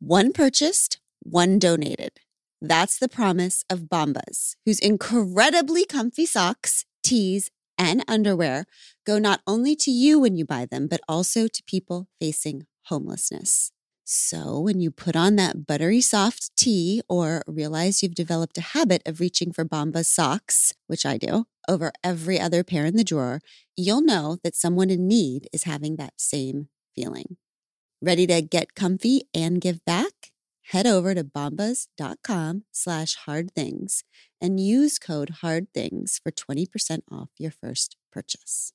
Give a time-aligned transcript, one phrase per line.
[0.00, 2.20] One purchased, one donated.
[2.60, 8.64] That's the promise of Bombas, whose incredibly comfy socks, tees, and underwear
[9.04, 13.72] go not only to you when you buy them, but also to people facing homelessness.
[14.04, 19.02] So when you put on that buttery soft tee or realize you've developed a habit
[19.04, 23.40] of reaching for Bombas socks, which I do, over every other pair in the drawer,
[23.76, 27.36] you'll know that someone in need is having that same feeling.
[28.00, 30.30] Ready to get comfy and give back?
[30.70, 34.04] Head over to bombas.com slash hard things
[34.40, 38.72] and use code hard things for 20% off your first purchase.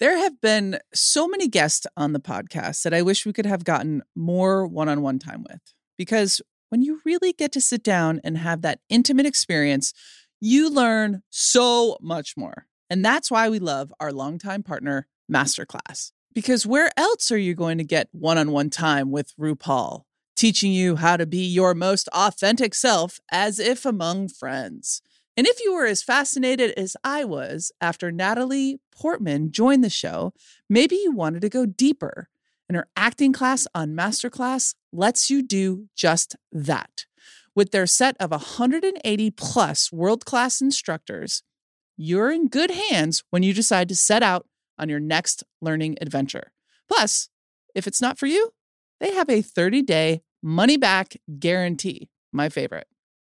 [0.00, 3.64] There have been so many guests on the podcast that I wish we could have
[3.64, 5.60] gotten more one on one time with.
[5.98, 6.40] Because
[6.70, 9.92] when you really get to sit down and have that intimate experience,
[10.40, 12.66] you learn so much more.
[12.88, 16.12] And that's why we love our longtime partner, Masterclass.
[16.36, 20.02] Because where else are you going to get one on one time with RuPaul,
[20.36, 25.00] teaching you how to be your most authentic self as if among friends?
[25.34, 30.34] And if you were as fascinated as I was after Natalie Portman joined the show,
[30.68, 32.28] maybe you wanted to go deeper.
[32.68, 37.06] And her acting class on Masterclass lets you do just that.
[37.54, 41.42] With their set of 180 plus world class instructors,
[41.96, 44.46] you're in good hands when you decide to set out
[44.78, 46.52] on your next learning adventure.
[46.88, 47.28] Plus,
[47.74, 48.50] if it's not for you,
[49.00, 52.08] they have a 30 day money back guarantee.
[52.32, 52.86] My favorite.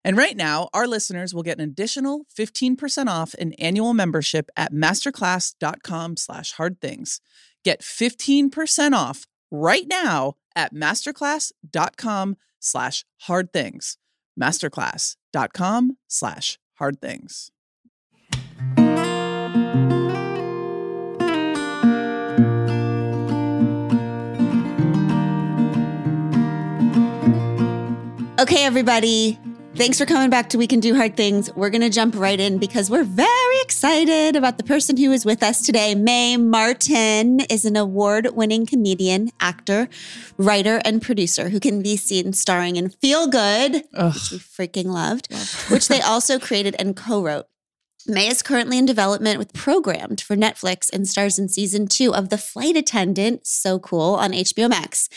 [0.05, 4.73] And right now, our listeners will get an additional 15% off an annual membership at
[4.73, 7.20] masterclass.com slash hard things.
[7.64, 13.97] Get 15% off right now at masterclass.com slash hard things.
[14.39, 17.51] Masterclass.com slash hard things.
[28.45, 29.39] Okay, everybody.
[29.75, 31.50] Thanks for coming back to We Can Do Hard Things.
[31.55, 35.24] We're going to jump right in because we're very excited about the person who is
[35.24, 35.95] with us today.
[35.95, 39.89] Mae Martin is an award winning comedian, actor,
[40.36, 44.13] writer, and producer who can be seen starring in Feel Good, Ugh.
[44.13, 45.33] which we freaking loved,
[45.70, 47.47] which they also created and co wrote.
[48.07, 52.29] Mae is currently in development with Programmed for Netflix and stars in season two of
[52.29, 55.08] The Flight Attendant, so cool, on HBO Max.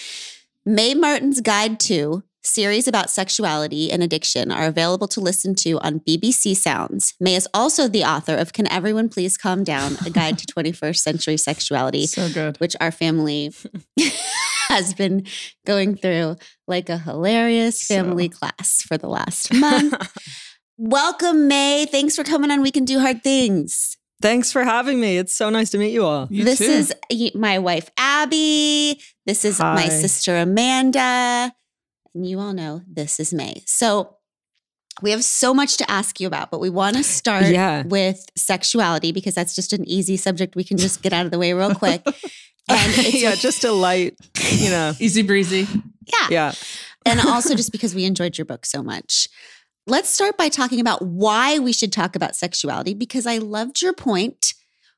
[0.66, 6.00] Mae Martin's Guide to series about sexuality and addiction are available to listen to on
[6.00, 7.14] BBC Sounds.
[7.20, 9.98] Mae is also the author of Can Everyone Please Calm Down?
[10.06, 12.58] A Guide to 21st Century Sexuality, So good.
[12.59, 13.52] which our family
[14.70, 15.25] has been
[15.66, 16.36] going through
[16.68, 19.94] like a hilarious family class for the last month.
[20.78, 21.86] Welcome, Mae.
[21.90, 23.98] Thanks for coming on We Can Do Hard Things.
[24.22, 25.18] Thanks for having me.
[25.18, 26.28] It's so nice to meet you all.
[26.31, 26.66] You this too.
[26.66, 26.94] is
[27.36, 29.00] my wife, Abby.
[29.25, 31.54] This is my sister, Amanda.
[32.13, 33.63] And you all know this is Mae.
[33.66, 34.16] So
[35.01, 37.84] we have so much to ask you about, but we want to start Yeah.
[37.84, 41.38] with sexuality because that's just an easy subject we can just get out of the
[41.40, 42.01] way real quick.
[42.06, 44.16] And it's yeah, just a light,
[44.51, 44.94] you know.
[45.00, 45.68] easy breezy.
[46.07, 46.28] yeah.
[46.29, 46.51] Yeah.
[47.06, 49.28] and also just because we enjoyed your book so much.
[49.85, 53.94] Let's start by talking about why we should talk about sexuality because I loved your
[53.94, 54.53] point,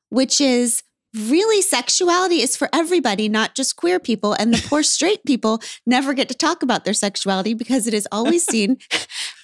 [0.08, 0.82] which is
[1.14, 4.32] really sexuality is for everybody, not just queer people.
[4.34, 8.08] And the poor straight people never get to talk about their sexuality because it is
[8.12, 8.78] always seen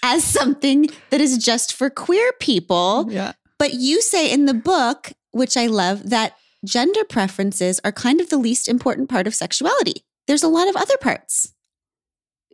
[0.02, 3.06] as something that is just for queer people.
[3.08, 3.32] Yeah.
[3.58, 8.28] But you say in the book, which I love, that gender preferences are kind of
[8.28, 10.04] the least important part of sexuality.
[10.26, 11.52] There's a lot of other parts.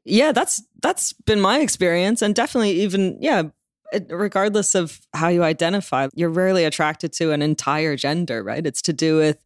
[0.05, 3.45] Yeah, that's that's been my experience and definitely even yeah,
[4.09, 8.67] regardless of how you identify, you're rarely attracted to an entire gender, right?
[8.67, 9.39] It's to do with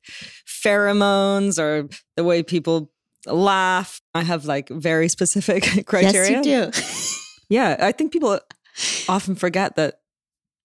[0.47, 2.91] pheromones or the way people
[3.27, 4.01] laugh.
[4.15, 6.43] I have like very specific criteria.
[6.45, 7.55] Yes, you do.
[7.55, 8.41] Yeah, I think people
[9.09, 10.01] often forget that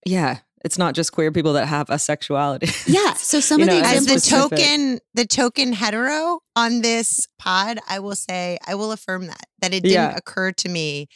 [0.06, 2.68] yeah, it's not just queer people that have a sexuality.
[2.88, 3.14] Yeah.
[3.14, 7.80] So some You of the know, As the token, the token hetero on this pod,
[7.88, 10.16] I will say, I will affirm that that it didn't Yeah.
[10.16, 11.08] occur to me.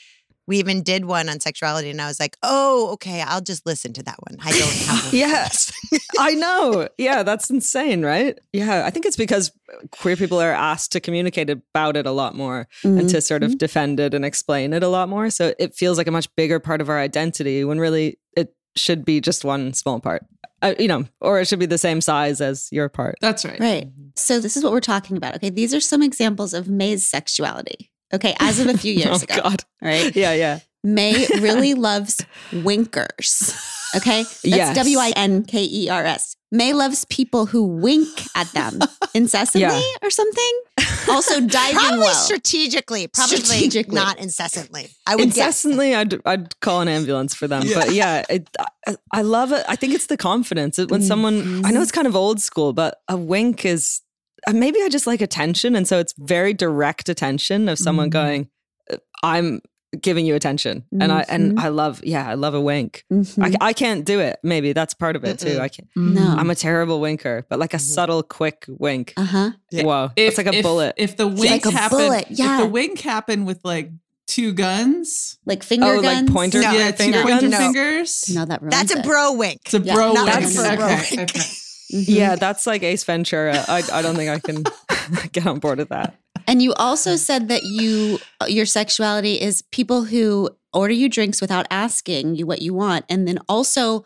[0.47, 3.93] We even did one on sexuality, and I was like, "Oh, okay, I'll just listen
[3.93, 5.15] to that one." I don't have one.
[5.15, 5.49] Yeah.
[6.19, 6.87] I know.
[6.97, 8.39] Yeah, that's insane, right?
[8.53, 9.51] Yeah, I think it's because
[9.91, 13.57] queer people are asked to communicate about it a lot more and to sort of
[13.57, 15.29] defend it and explain it a lot more.
[15.29, 19.03] So it feels like a much bigger part of our identity when really it should
[19.05, 20.25] be just one small part.
[20.61, 23.15] Uh, you know, or it should be the same size as your part.
[23.21, 23.59] That's right.
[23.59, 23.91] Right.
[24.15, 25.35] So this is what we're talking about.
[25.35, 25.49] Okay.
[25.49, 27.91] These are some examples of Mae's sexuality.
[28.13, 28.35] Okay.
[28.39, 29.41] As of a few years oh ago.
[29.43, 29.63] God.
[29.81, 30.15] All right.
[30.15, 30.59] Yeah, yeah.
[30.83, 32.21] Mae really loves
[32.53, 33.53] winkers.
[33.95, 34.23] Okay.
[34.23, 34.75] That's Yes.
[34.75, 36.35] W I N K E R S.
[36.51, 38.79] Mae loves people who wink at them
[39.13, 39.81] incessantly Yeah.
[40.03, 40.61] or something.
[41.09, 42.13] Also, diving Probably well.
[42.13, 43.95] strategically, probably Strategically.
[43.95, 44.87] not incessantly.
[45.05, 45.37] I would guess.
[45.37, 47.63] Incessantly, I'd I'd call an ambulance for them.
[47.73, 48.47] But yeah, it,
[48.87, 49.63] I, I love it.
[49.67, 51.07] I think it's the confidence It- when mm-hmm.
[51.07, 51.65] someone.
[51.65, 54.01] I know it's kind of old school, but a wink is.
[54.47, 58.11] Uh, Maybe I just like attention, and so it's very direct attention of someone Mhm.
[58.13, 58.49] going,
[58.91, 59.61] uh, "I'm
[60.01, 61.63] giving you attention," and I and Mhm.
[61.63, 62.01] I love.
[62.03, 63.05] Yeah, I love a wink.
[63.11, 63.55] Mhm.
[63.61, 64.39] I, I can't do it.
[64.43, 65.59] Maybe that's part of it too.
[65.59, 65.87] I can't.
[65.95, 66.35] No.
[66.37, 67.81] I'm a terrible winker, but like a Mhm.
[67.95, 69.13] subtle, quick wink.
[69.17, 69.51] uh-huh.
[69.71, 70.95] Whoa, it's like a if, bullet.
[70.97, 72.57] If the wink like happened, bullet, if yeah.
[72.61, 73.91] the wink happened with like
[74.27, 76.31] two guns, Like finger Oh, like guns.
[76.31, 77.55] pointer- No, yeah, it's two finger pointer guns?
[77.55, 78.29] fingers.
[78.33, 79.61] No, that ruins That's a bro wink.
[79.65, 80.35] It's a Yeah, bro not wink.
[80.35, 81.29] like for a bro okay, wink.
[81.35, 81.41] okay.
[81.91, 82.05] Mhm.
[82.07, 83.63] yeah, that's like Ace Ventura.
[83.67, 84.63] I, I don't think I can
[85.31, 86.15] get on board with that.
[86.47, 91.65] And you also said that you your sexuality is people who order you drinks without
[91.71, 94.05] asking you what you want, and then also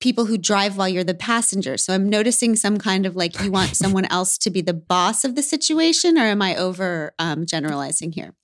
[0.00, 1.76] people who drive while you're the passenger.
[1.78, 5.24] So I'm noticing some kind of like you want someone else to be the boss
[5.24, 8.34] of the situation, or am I over um, generalizing here?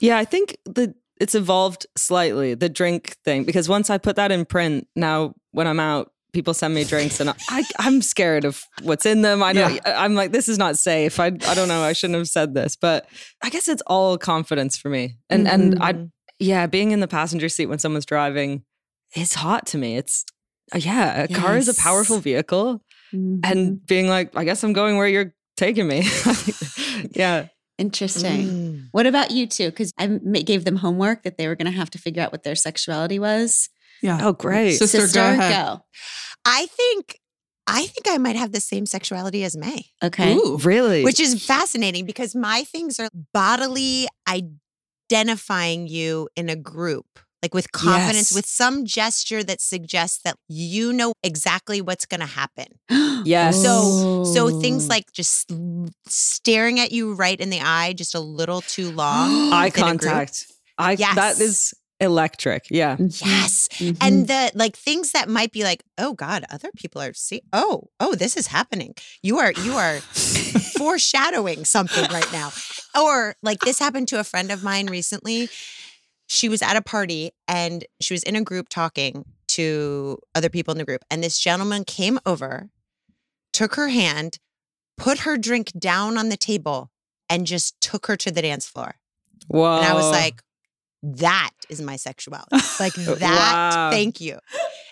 [0.00, 4.30] Yeah, I think the it's evolved slightly the drink thing because once I put that
[4.30, 8.62] in print, now when I'm out, people send me drinks and I I'm scared of
[8.82, 9.42] what's in them.
[9.42, 9.74] I don't.
[9.74, 10.04] Yeah.
[10.04, 11.18] I'm like this is not safe.
[11.18, 11.82] I I don't know.
[11.82, 13.08] I shouldn't have said this, but
[13.42, 15.16] I guess it's all confidence for me.
[15.30, 16.06] And and I
[16.38, 18.62] yeah, being in the passenger seat when someone's driving
[19.16, 19.96] is hot to me.
[19.96, 20.24] It's
[20.74, 22.82] uh, yeah, a car is a powerful vehicle,
[23.14, 23.40] Mhm.
[23.44, 26.02] and being like, I guess I'm going where you're taking me.
[27.12, 27.46] yeah.
[27.78, 28.42] interesting.
[28.48, 28.88] Mm.
[28.92, 29.70] What about you two?
[29.70, 30.06] Because I
[30.44, 33.18] gave them homework that they were going to have to figure out what their sexuality
[33.18, 33.68] was.
[34.02, 34.18] Yeah.
[34.22, 34.72] Oh, great.
[34.76, 35.78] Sister, go ahead.
[36.44, 37.18] I think
[37.68, 40.34] I think I might have the same sexuality as Mae, Okay.
[40.36, 40.56] Ooh.
[40.62, 41.02] Really?
[41.02, 44.06] which is fascinating because my things are bodily
[45.10, 47.06] identifying you in a group.
[47.42, 48.34] Like with confidence, Yes.
[48.34, 52.66] with some gesture that suggests that you know exactly what's going to happen.
[53.24, 53.60] Yes.
[53.62, 54.88] So, so things Oh.
[54.88, 55.50] like just
[56.06, 59.52] staring at you right in the eye, just a little too long.
[59.52, 60.00] eye within a group.
[60.02, 60.46] contact.
[60.78, 61.14] I Yes.
[61.16, 62.66] that is electric.
[62.70, 62.96] Yeah.
[62.98, 63.68] Yes.
[63.78, 63.96] Mhm.
[64.00, 67.88] and the like things that might be like oh god other people are see oh
[68.00, 69.98] oh this is happening you are you are
[70.78, 72.50] foreshadowing something right now
[73.00, 75.48] or like this happened to a friend of mine recently
[76.26, 80.72] she was at a party and she was in a group talking to other people
[80.72, 82.68] in the group and this gentleman came over
[83.52, 84.38] took her hand
[84.96, 86.90] put her drink down on the table
[87.28, 88.96] and just took her to the dance floor
[89.48, 89.76] Whoa.
[89.78, 90.42] and I was like,
[91.14, 92.56] that is my sexuality.
[92.80, 93.90] Like oh, that, Wow.
[93.90, 94.38] thank you.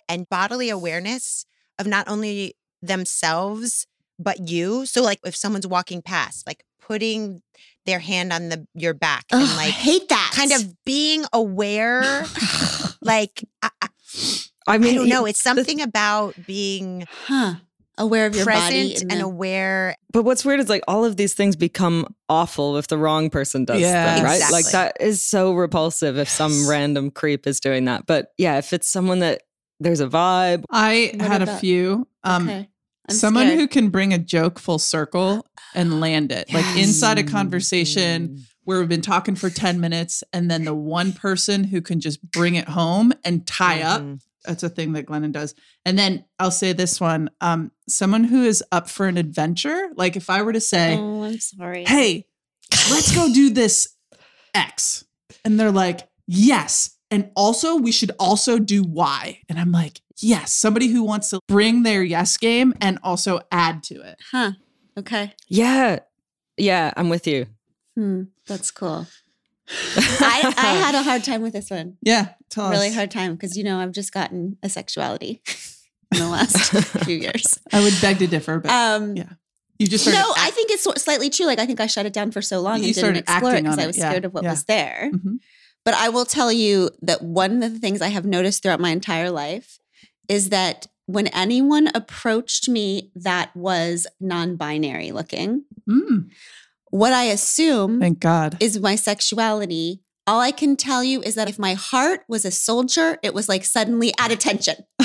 [0.09, 1.47] And bodily awareness
[1.79, 3.87] of not only themselves,
[4.19, 4.87] but you.
[4.87, 7.43] So like if someone's walking past, like putting
[7.87, 10.33] their hand on the your back Ugh, and I like hate that.
[10.35, 12.25] kind of being aware,
[13.03, 13.89] like I, I,
[14.67, 15.27] I I mean, don't know.
[15.27, 17.55] It's something about being huh.
[17.97, 18.59] Aware of your body
[18.91, 19.97] present and, and the- aware.
[20.13, 23.65] But what's weird is like all of these things become awful if the wrong person
[23.65, 24.17] does Yeah.
[24.17, 24.43] them, right?
[24.51, 28.07] Like that is so repulsive if some random creep is doing that.
[28.07, 29.43] But yeah, if it's someone that
[29.81, 32.09] there's a vibe, I What had a about- few.
[32.25, 32.69] Um, okay.
[33.09, 33.59] I'm someone scared.
[33.61, 38.79] who can bring a joke full circle and land it, like inside a conversation where
[38.81, 42.55] we've been talking for 10 minutes, and then the one person who can just bring
[42.55, 44.03] it home and tie up.
[44.45, 45.55] That's a thing that Glennon does.
[45.85, 49.89] And then I'll say this one um, someone who is up for an adventure.
[49.97, 51.85] Like if I were to say, Oh, I'm sorry.
[51.85, 52.27] hey,
[52.91, 53.89] let's go do this
[54.55, 55.05] X.
[55.45, 56.91] And they're like, yes.
[57.11, 59.41] And also, we should also do Y.
[59.49, 63.83] And I'm like, yes, somebody who wants to bring their yes game and also add
[63.85, 64.17] to it.
[64.33, 64.53] Huh.
[64.99, 65.33] Okay.
[65.49, 65.99] yeah,
[66.57, 67.47] yeah, I'm with you.
[67.97, 68.23] Hmm.
[68.47, 69.07] That's cool.
[69.69, 71.97] I, I had a hard time with this one.
[72.03, 72.29] Yeah.
[72.51, 72.95] Tell really us.
[72.95, 75.43] hard time because you know I've just gotten a sexuality
[76.13, 76.73] in the last
[77.05, 77.59] few years.
[77.73, 79.31] I would beg to differ, but Um, yeah.
[79.79, 81.47] you just no, I think it's slightly true.
[81.47, 83.63] Like I think I shut it down for so long You and didn't explore it
[83.63, 84.51] because I was Yeah, scared of what yeah.
[84.51, 85.11] was there.
[85.13, 85.39] Mhm.
[85.85, 88.91] But I will tell you that one of the things I have noticed throughout my
[88.91, 89.79] entire life
[90.29, 96.31] is that when anyone approached me that was non-binary looking, Mm,
[96.95, 98.57] what I assume thank God.
[98.61, 100.01] is my sexuality.
[100.29, 103.49] All I can tell you is that if my heart was a soldier, it was
[103.49, 104.77] like suddenly at attention.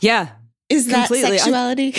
[0.00, 0.28] Yeah,
[0.70, 1.32] Is that Completely.
[1.34, 1.94] I- sexuality?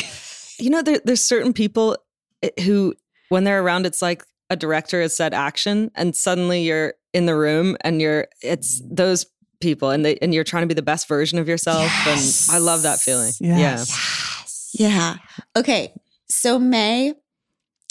[0.60, 1.98] you know, there, there's certain people
[2.42, 2.96] eh, who,
[3.30, 7.36] when they're around, it's like a director has said action, and suddenly you're in the
[7.36, 9.26] room, and you're it's those
[9.62, 12.50] people, and they and you're trying to be the best version of yourself, Yes.
[12.50, 13.32] and I love that feeling.
[13.40, 13.88] Yes.
[13.90, 14.70] Yes.
[14.74, 15.16] yeah.
[15.56, 15.94] Okay.
[16.28, 17.14] So, Mae,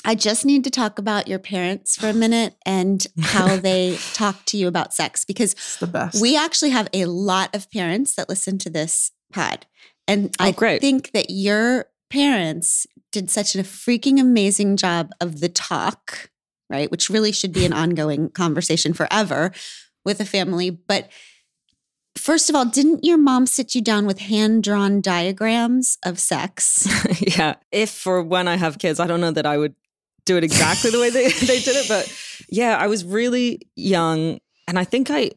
[0.05, 4.45] I just need to talk about your parents for a minute and how they talk
[4.47, 6.21] to you about sex because It's the best.
[6.23, 9.67] we actually have a lot of parents that listen to this pod.
[10.09, 10.81] And Oh, I great.
[10.81, 16.31] think that your parents did such a freaking amazing job of the talk,
[16.71, 16.91] right?
[16.91, 19.53] Which really should be an ongoing conversation forever
[20.05, 20.71] with a family.
[20.71, 21.11] But
[22.17, 26.89] first of all, didn't your mom sit you down with hand drawn diagrams of sex?
[27.37, 27.55] yeah.
[27.71, 29.75] If for when I have kids, I don't know that I would
[30.31, 31.89] do it exactly the way they, they did it.
[31.89, 32.13] But
[32.49, 34.39] yeah, I was really young.
[34.69, 35.33] And I think I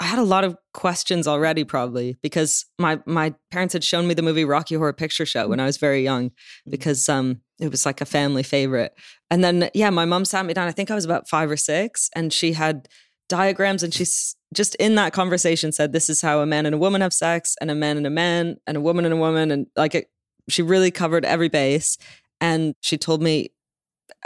[0.00, 4.14] I had a lot of questions already, probably because my my parents had shown me
[4.14, 6.32] the movie Rocky Horror Picture Show when I was very young,
[6.68, 8.92] because um it was like a family favorite.
[9.30, 10.66] And then yeah, my mom sat me down.
[10.66, 12.88] I think I was about five or six, and she had
[13.28, 16.78] diagrams, and she's just in that conversation said, "This is how a man and a
[16.78, 19.50] woman have sex, and a man and a man, and a woman and a woman,"
[19.52, 20.06] and like it,
[20.48, 21.98] she really covered every base.
[22.40, 23.50] And she told me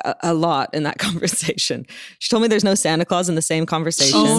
[0.04, 1.86] a, a lot in that conversation.
[2.18, 4.14] She told me there's no Santa Claus in the same conversation.
[4.16, 4.38] Oh.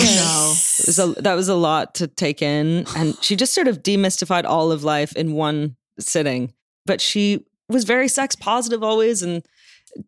[0.79, 2.85] It was a, that was a lot to take in.
[2.95, 6.53] And she just sort of demystified all of life in one sitting.
[6.85, 9.43] But she was very sex positive always and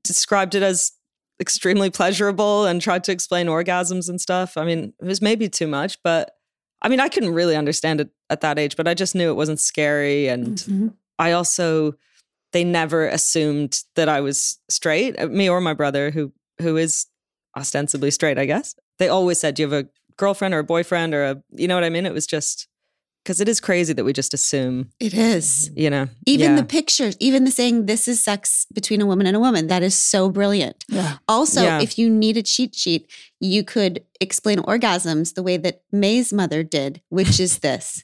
[0.03, 0.91] described it as
[1.39, 4.57] extremely pleasurable and tried to explain orgasms and stuff.
[4.57, 6.31] I mean, it was maybe too much, but
[6.83, 9.35] I mean, I couldn't really understand it at that age, but I just knew it
[9.35, 10.27] wasn't scary.
[10.27, 10.93] And Mhm.
[11.19, 11.93] I also,
[12.53, 16.31] they never assumed that I was straight, uh, me or my brother, who
[16.61, 17.07] who is
[17.57, 18.75] ostensibly straight, I guess.
[18.99, 21.75] They always said, "Do you have a girlfriend or a boyfriend or a," you know
[21.75, 22.05] what I mean?
[22.05, 22.67] It was just
[23.23, 25.69] because it is crazy that we just assume, It is.
[25.75, 26.55] you know, Even yeah.
[26.55, 29.83] the pictures, even the saying, this is sex between a woman and a woman, that
[29.83, 30.83] is so brilliant.
[30.89, 31.17] Yeah.
[31.27, 31.81] Also, Yeah.
[31.81, 33.05] if you need a cheat sheet,
[33.39, 38.03] you could explain orgasms the way that Mae's mother did, which is this.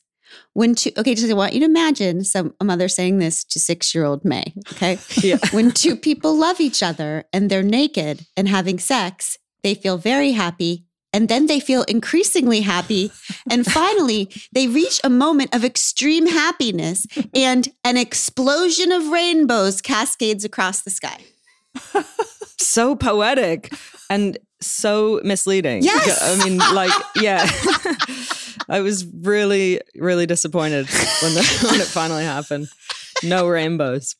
[0.53, 3.59] When two, okay, just I want you to imagine some a mother saying this to
[3.59, 4.53] six year old Mae.
[4.73, 4.97] Okay.
[5.21, 5.37] yeah.
[5.51, 10.31] when two people love each other and they're naked and having sex, they feel very
[10.31, 10.85] happy.
[11.13, 13.11] And then they feel increasingly happy.
[13.49, 20.43] And finally, they reach a moment of extreme happiness and an explosion of rainbows cascades
[20.43, 21.19] across the sky.
[22.59, 23.71] so poetic
[24.09, 25.83] and so misleading.
[25.87, 26.21] Yes.
[26.21, 27.49] I mean, like, yeah.
[28.69, 30.87] I was really, really disappointed
[31.21, 32.67] when the, when it finally happened.
[33.23, 34.15] No rainbows.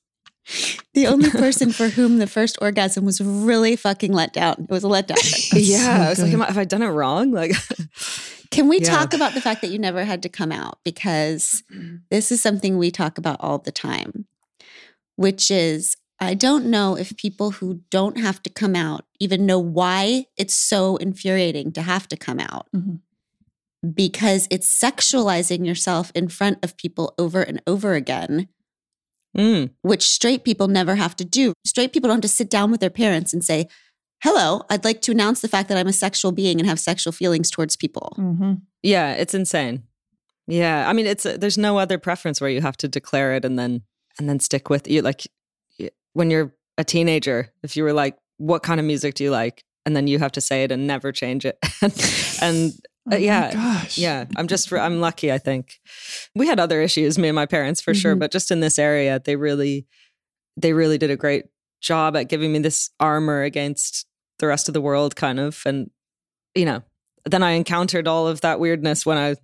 [0.94, 4.56] The only person for whom the first orgasm was really fucking let down.
[4.64, 5.18] It was a letdown.
[5.54, 6.42] yeah, so I was like, good.
[6.42, 7.32] I, have I done it wrong?
[7.32, 7.52] Like,
[8.52, 8.90] Can we Yeah.
[8.90, 10.80] talk about the fact that you never had to come out?
[10.84, 11.98] Because mm-hmm.
[12.10, 14.26] this is something we talk about all the time,
[15.16, 19.60] which is I don't know if people who don't have to come out even know
[19.60, 23.00] why it's so infuriating to have to come out Mhm.
[23.94, 28.48] because it's sexualizing yourself in front of people over and over again,
[29.38, 31.54] mm, which straight people never have to do.
[31.66, 33.68] Straight people don't have to sit down with their parents and say,
[34.24, 37.14] Hello, I'd like to announce the fact that I'm a sexual being and have sexual
[37.14, 38.16] feelings towards people.
[38.18, 38.54] Mm-hmm.
[38.82, 39.84] yeah, it's insane.
[40.48, 43.60] Yeah, I mean, it's there's no other preference where you have to declare it and
[43.60, 43.84] then
[44.18, 45.04] and then stick with you.
[45.04, 45.28] Like
[46.18, 49.64] when you're a teenager, if you were like, "What kind of music do you like?"
[49.86, 51.58] and then you have to say it and never change it,
[52.42, 52.74] and
[53.10, 53.98] Oh Uh, yeah, gosh.
[53.98, 55.32] Yeah, I'm just I'm lucky.
[55.32, 55.80] I think
[56.36, 58.20] we had other issues, me and my parents for sure, Mhm.
[58.20, 59.88] but just in this area, they really
[60.62, 61.46] they really did a great
[61.80, 64.06] job at giving me this armor against
[64.40, 65.62] the rest of the world, kind of.
[65.66, 65.90] And
[66.54, 66.82] you know,
[67.24, 69.36] then I encountered all of that weirdness when I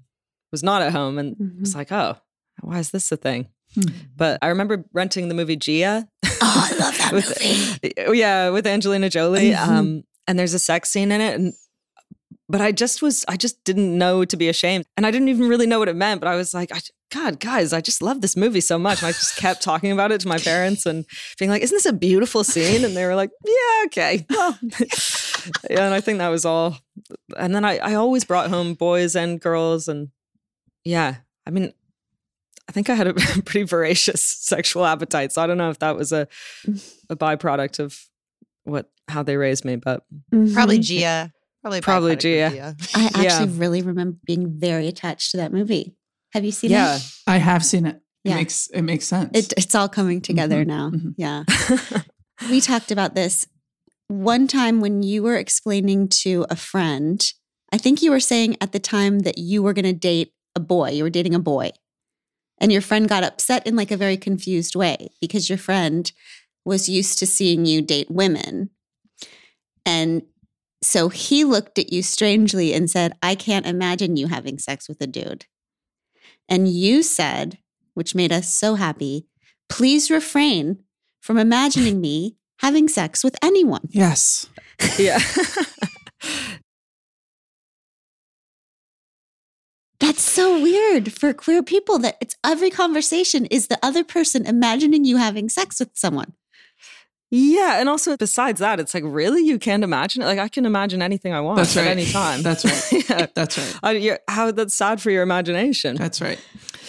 [0.52, 1.60] was not at home, and Mhm.
[1.62, 2.18] was like, oh,
[2.62, 3.48] why is this a thing?
[3.76, 3.90] Hmm.
[4.18, 6.08] But I remember renting the movie Gia.
[6.46, 7.30] Oh, I love that with,
[8.04, 8.18] movie.
[8.20, 9.52] Yeah, with Angelina Jolie.
[9.52, 9.68] Mhm.
[9.68, 11.54] Um, and there's a sex scene in it, and
[12.50, 15.48] but I just was, I just didn't know to be ashamed, and I didn't even
[15.48, 16.20] really know what it meant.
[16.22, 16.80] But I was like, I,
[17.12, 20.12] God, guys, I just love this movie so much, and I just kept talking about
[20.12, 21.06] it to my parents and
[21.40, 24.60] being like, "Isn't this a beautiful scene?" And they were like, "Yeah, okay." Well,
[25.70, 26.78] yeah, and I think that was all.
[27.38, 30.10] And then I, I always brought home boys and girls, and
[30.84, 31.16] yeah,
[31.48, 31.74] I mean,
[32.68, 33.14] I think I had a
[33.46, 35.32] pretty voracious sexual appetite.
[35.34, 36.28] So I don't know if that was a
[37.10, 38.00] a byproduct of
[38.64, 40.84] what how they raised me, but Probably Mhm.
[40.84, 41.32] Gia.
[41.62, 42.76] Probably Probably byproduct of Gia.
[42.96, 43.60] I actually Yeah.
[43.60, 45.96] really remember being very attached to that movie.
[46.34, 47.02] Have you seen yeah, it?
[47.28, 48.00] Yeah, I have seen it.
[48.24, 48.34] Yeah.
[48.34, 49.30] It makes it makes sense.
[49.34, 49.54] it?
[49.58, 50.90] It's all coming together Mhm, now.
[50.92, 51.14] mhm.
[51.18, 51.44] Yeah.
[52.50, 53.46] we talked about this
[54.08, 57.32] one time when you were explaining to a friend.
[57.72, 60.60] I think you were saying at the time that you were going to date a
[60.60, 61.72] boy, you were dating a boy.
[62.64, 66.10] And your friend got upset in like a very confused way because your friend
[66.64, 68.70] was used to seeing you date women.
[69.86, 70.22] And
[70.82, 75.02] so he looked at you strangely and said, I can't imagine you having sex with
[75.02, 75.46] a dude.
[76.48, 77.58] And you said,
[77.96, 79.28] which made us so happy,
[79.68, 80.84] please refrain
[81.20, 83.90] from imagining me having sex with anyone.
[83.90, 84.48] yes.
[84.98, 85.20] yeah.
[90.04, 95.06] That's so weird for queer people that it's every conversation is the other person imagining
[95.06, 96.34] you having sex with someone.
[97.32, 100.26] Yeah, and also besides that, it's like really you can't imagine it.
[100.26, 102.42] Like I can imagine anything I want That's at any time.
[102.42, 103.10] That's right.
[103.10, 103.28] yeah.
[103.34, 103.80] That's right.
[103.82, 105.96] I, you're, how that's sad for your imagination.
[105.96, 106.38] That's right.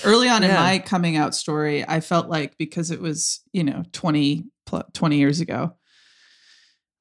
[0.04, 3.84] Early on in my coming out story, I felt like because it was, you know,
[3.92, 4.44] 20,
[4.92, 5.74] 20 years ago,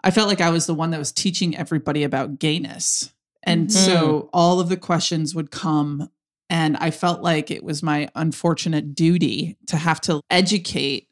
[0.03, 3.12] I felt like I was the one that was teaching everybody about gayness.
[3.45, 3.71] And Mhm.
[3.71, 6.09] so all of the questions would come.
[6.50, 11.07] And I felt like it was my unfortunate duty to have to educate.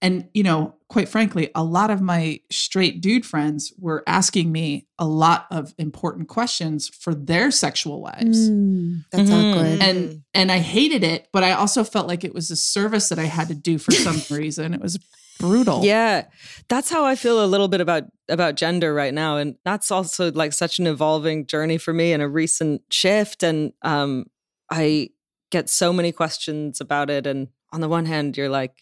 [0.00, 4.86] And, you know, quite frankly, a lot of my straight dude friends were asking me
[4.98, 9.52] a lot of important questions for their sexual lives Mm, that's Mhm.
[9.54, 9.82] awkward.
[9.82, 13.18] and and I hated it, but I also felt like it was a service that
[13.20, 14.74] I had to do for some reason.
[14.74, 14.98] It was
[15.38, 15.84] brutal.
[15.84, 16.26] Yeah,
[16.68, 20.30] that's how I feel a little bit about about gender right now, and that's also
[20.32, 23.42] like such an evolving journey for me and a recent shift.
[23.42, 24.26] And um,
[24.70, 25.10] I
[25.50, 28.74] get so many questions about it, and on the one hand, you're like,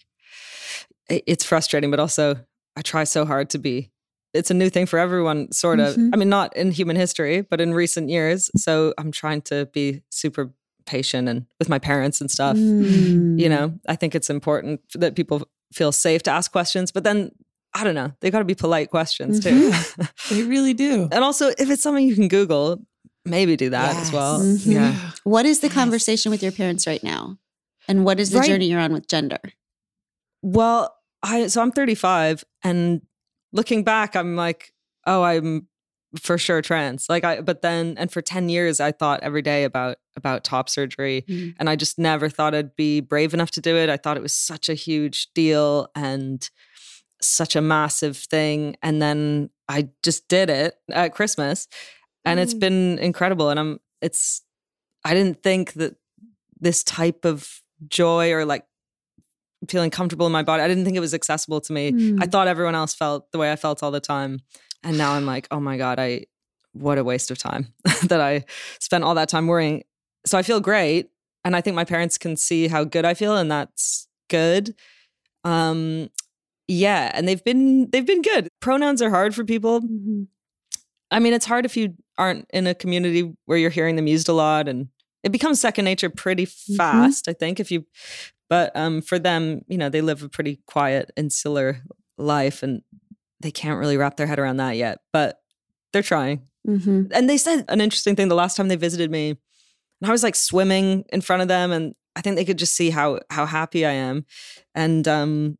[1.09, 2.37] it's frustrating, but also
[2.77, 3.91] I try so hard to be.
[4.33, 5.97] It's a new thing for everyone, sort of.
[5.97, 6.11] Mhm.
[6.13, 8.49] I mean, not in human history, but in recent years.
[8.57, 10.53] So I'm trying to be super
[10.87, 13.39] patient and with my parents and stuff Mm.
[13.39, 17.31] you know i think it's important that people feel safe to ask questions but then
[17.75, 19.73] i don't know they got to be polite questions too
[20.31, 21.09] They really do.
[21.13, 22.83] and also if it's something you can google
[23.25, 24.13] maybe do that as Yes.
[24.13, 24.73] well Mhm.
[24.73, 25.75] yeah What is the Yes.
[25.75, 27.37] conversation with your parents right now?
[27.89, 29.39] And what is the Right- journey you're on with gender?
[30.43, 33.03] well i so i'm 35 and
[33.53, 34.73] looking back i'm like
[35.07, 35.69] oh i'm
[36.17, 39.63] for sure trans like i but then and for 10 years i thought every day
[39.65, 41.55] about about top surgery Mm.
[41.59, 43.89] and I just never thought I'd be brave enough to do it.
[43.89, 46.49] I thought it was such a huge deal and
[47.23, 48.77] such a massive thing.
[48.83, 51.69] And then I just did it at Christmas
[52.25, 53.49] and it's been incredible.
[53.51, 54.43] And I'm, it's,
[55.05, 55.95] I didn't think that
[56.59, 58.65] this type of joy or like
[59.69, 61.89] feeling comfortable in my body, I didn't think it was accessible to me.
[61.89, 62.33] I Mm.
[62.33, 64.41] thought everyone else felt the way I felt all the time.
[64.83, 66.25] And now I'm like, oh my God, I,
[66.73, 67.69] what a waste of time
[68.05, 68.45] that I
[68.79, 69.85] spent all that time worrying.
[70.27, 71.11] So I feel great.
[71.45, 74.75] And I think my parents can see how good I feel, and that's good.
[75.45, 76.11] Um,
[76.69, 78.49] yeah, and they've been they've been good.
[78.61, 79.81] Pronouns are hard for people.
[79.81, 80.27] Mhm.
[81.11, 84.29] I mean, it's hard if you aren't in a community where you're hearing them used
[84.29, 84.89] a lot, and
[85.25, 87.27] it becomes second nature pretty fast.
[87.27, 87.87] I think if you,
[88.51, 91.79] but um, for them, you know, they live a pretty quiet, insular
[92.19, 92.83] life, and
[93.41, 94.99] they can't really wrap their head around that yet.
[95.13, 95.41] But
[95.93, 97.11] they're trying Mhm.
[97.13, 100.23] and they said an interesting thing the last time they visited me and i was
[100.23, 103.47] like swimming in front of them and i think they could just see how how
[103.47, 104.27] happy i am
[104.75, 105.57] and um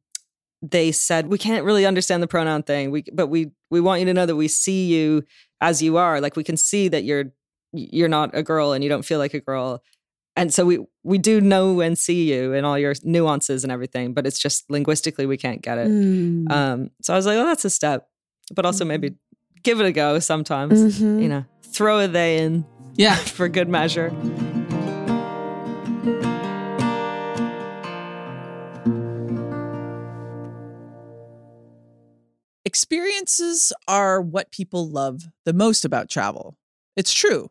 [0.63, 4.07] they said we can't really understand the pronoun thing we but we we want you
[4.07, 5.25] to know that we see you
[5.63, 7.33] as you are like we can see that you're
[7.73, 9.83] you're not a girl and you don't feel like a girl
[10.41, 14.15] and so we we do know and see you and all your nuances and everything
[14.15, 16.51] but it's just linguistically we can't get it Mm.
[16.51, 18.09] um so i was like oh that's a step
[18.55, 19.15] but also maybe
[19.63, 21.23] give it a go sometimes Mhm.
[21.23, 22.65] you know, throw a they in
[22.97, 23.15] Yeah.
[23.37, 24.11] for good measure.
[32.65, 36.57] Experiences are what people love the most about travel.
[36.97, 37.51] It's true.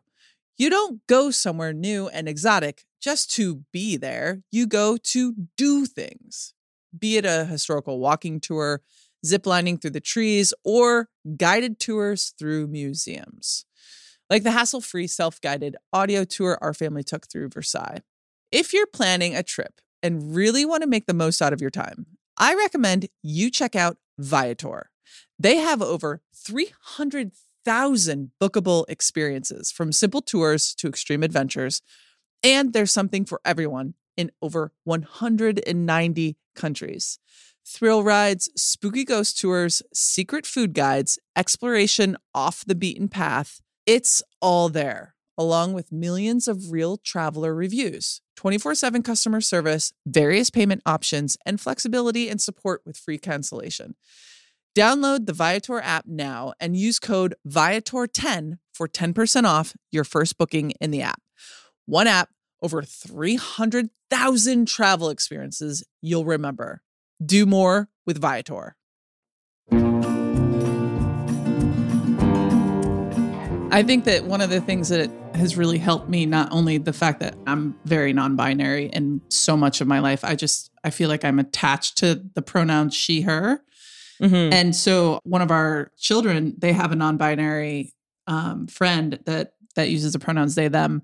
[0.60, 4.42] You don't go somewhere new and exotic just to be there.
[4.52, 6.52] You go to do things,
[6.98, 8.82] be it a historical walking tour,
[9.24, 13.64] ziplining through the trees, or guided tours through museums.
[14.28, 18.02] Like the hassle free self guided audio tour our family took through Versailles.
[18.52, 21.70] If you're planning a trip and really want to make the most out of your
[21.70, 22.04] time,
[22.36, 24.90] I recommend you check out Viator.
[25.38, 27.32] They have over 300,000
[27.66, 31.82] bookable experiences from simple tours to extreme adventures,
[32.42, 37.18] and there's something for everyone in over 190 countries.
[37.66, 43.60] Thrill rides, spooky ghost tours, secret food guides, exploration off the beaten path.
[43.86, 50.50] It's all there, along with millions of real traveler reviews, 24 7 customer service, various
[50.50, 53.94] payment options, and flexibility and support with free cancellation.
[54.76, 60.70] Download the Viator app now and use code Viator10 for 10% off your first booking
[60.80, 61.20] in the app.
[61.86, 62.28] One app,
[62.62, 66.82] over 300,000 travel experiences you'll remember.
[67.24, 68.76] Do more with Viator.
[73.72, 76.92] I think that one of the things that has really helped me, not only the
[76.92, 80.90] fact that I'm very non binary in so much of my life, I just, I
[80.90, 83.62] feel like I'm attached to the pronoun she, her.
[84.20, 84.52] Mhm.
[84.52, 87.92] And so one of our children, they have a non-binary
[88.26, 91.02] um, friend that that uses the pronouns they them,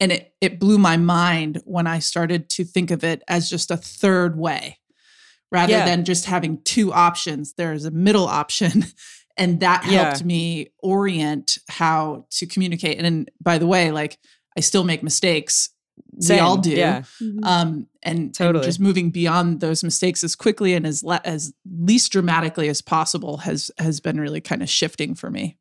[0.00, 3.70] and it it blew my mind when I started to think of it as just
[3.70, 4.78] a third way
[5.52, 5.84] rather Yeah.
[5.84, 7.54] than just having two options.
[7.56, 8.84] There's a middle option.
[9.36, 10.04] And that Yeah.
[10.04, 12.98] helped me orient how to communicate.
[12.98, 14.16] And then, by the way, like
[14.56, 15.70] I still make mistakes.
[16.28, 16.70] We all do.
[16.70, 17.02] Yeah.
[17.42, 22.12] Um, and, and just moving beyond those mistakes as quickly and as le- as least
[22.12, 25.58] dramatically as possible has has been really kind of shifting for me.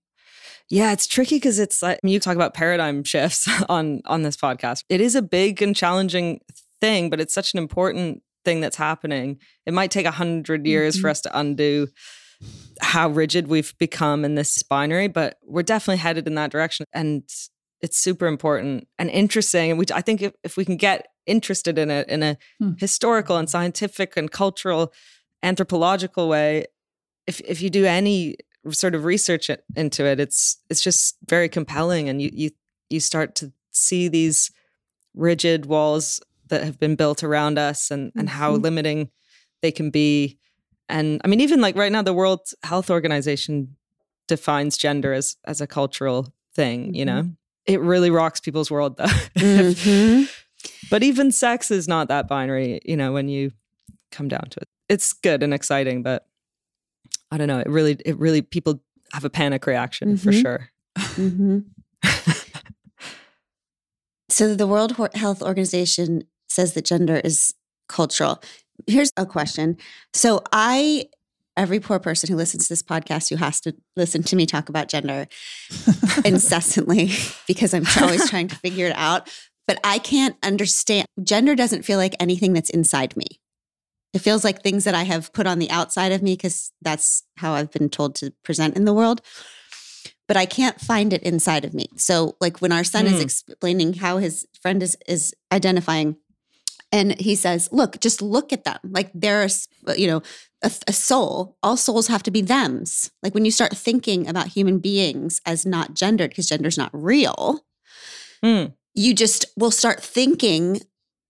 [0.70, 4.24] Yeah, it's tricky because it's like I mean, you talk about paradigm shifts on on
[4.24, 4.84] this podcast.
[4.90, 6.40] It is a big and challenging
[6.82, 9.40] thing, but it's such an important thing that's happening.
[9.66, 11.12] It might take a hundred years for Mhm.
[11.12, 11.88] us to undo
[12.82, 17.24] how rigid we've become in this binary, but we're definitely headed in that direction, and
[17.84, 19.70] it's super important and interesting.
[19.70, 22.72] And we, I think, if, if we can get interested in it in a Hmm.
[22.80, 24.92] historical and scientific and cultural,
[25.44, 26.66] anthropological way,
[27.28, 28.36] if if you do any
[28.72, 32.50] sort of research into it, it's it's just very compelling, and you you
[32.90, 34.52] you start to see these
[35.14, 38.64] rigid walls that have been built around us, and and how Mhm.
[38.64, 39.10] limiting
[39.62, 40.38] they can be.
[40.90, 43.76] And I mean, even like right now, the World Health Organization
[44.28, 46.94] defines gender as as a cultural thing.
[46.96, 47.30] You know,
[47.66, 49.06] it really rocks people's world though.
[49.36, 50.30] Mhm.
[50.90, 52.80] but even sex is not that binary.
[52.86, 53.52] You know, when you
[54.12, 56.26] come down to it, it's good and exciting, but
[57.32, 57.60] I don't know.
[57.60, 58.82] It really, it really, people
[59.14, 60.42] have a panic reaction for Mhm.
[60.42, 60.70] sure.
[60.98, 61.66] Mhm.
[64.30, 67.54] so the World Health Organization says that gender is
[67.90, 68.42] cultural.
[68.88, 69.78] Here's a question.
[70.14, 71.06] So I
[71.56, 74.70] every poor person who listens to this podcast who has to listen to me talk
[74.70, 75.28] about gender
[76.26, 77.12] incessantly
[77.48, 79.30] because I'm always trying to figure it out,
[79.68, 83.26] but I can't understand gender doesn't feel like anything that's inside me.
[84.14, 87.24] It feels like things that I have put on the outside of me because that's
[87.38, 89.22] how I've been told to present in the world
[90.26, 91.88] but I can't find it inside of me.
[91.98, 93.22] So like when our son is Hmm.
[93.24, 96.16] explaining how his friend is is identifying
[96.94, 98.80] and he says, "Look, just look at them.
[98.84, 99.48] Like they're,
[99.98, 100.22] you know,
[100.64, 101.58] a, a soul.
[101.62, 103.12] All souls have to be them's.
[103.22, 107.66] Like when you start thinking about human beings as not gendered because gender's not real,
[108.44, 108.66] Hmm.
[108.94, 110.82] you just will start thinking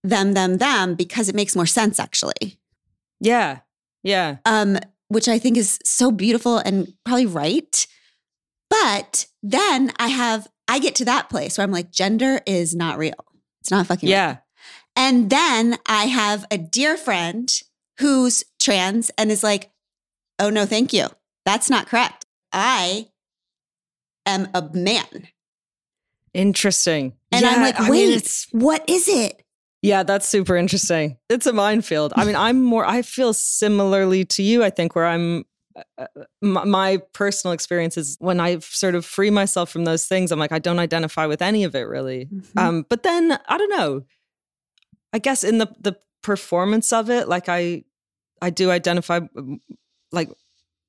[0.02, 2.58] them, them, them because it makes more sense actually.
[3.20, 3.60] Yeah,
[4.02, 7.86] yeah, um, which I think is so beautiful and probably right.
[8.68, 12.98] But then I have, I get to that place where I'm like, gender is not
[12.98, 13.14] real.
[13.60, 14.16] It's not fucking real.
[14.16, 14.36] yeah.
[14.96, 17.48] And then I have a dear friend
[17.98, 19.70] who's trans and is like,
[20.38, 21.06] oh, no, thank you.
[21.44, 22.24] That's not correct.
[22.52, 23.08] I
[24.26, 25.28] am a man.
[26.32, 27.12] Interesting.
[27.30, 29.42] And I'm Yeah, like, I mean, wait, what is it?
[29.82, 31.18] Yeah, that's super interesting.
[31.28, 32.14] It's a minefield.
[32.16, 35.44] I mean, I'm more, I feel similarly to you, I think, where I'm,
[35.98, 36.06] uh,
[36.40, 40.38] my, my personal experience is when I sort of free myself from those things, I'm
[40.38, 42.26] like, I don't identify with any of it really.
[42.26, 42.58] Mm-hmm.
[42.58, 44.04] Um, but then I don't know.
[45.12, 47.84] I guess in the the performance of it, like I,
[48.40, 49.60] I do identify, um,
[50.12, 50.30] like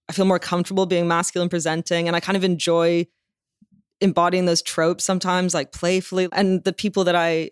[0.09, 3.07] I feel more comfortable being masculine presenting, and I kind of enjoy
[4.01, 6.27] embodying those tropes sometimes, like playfully.
[6.31, 7.51] And the people that I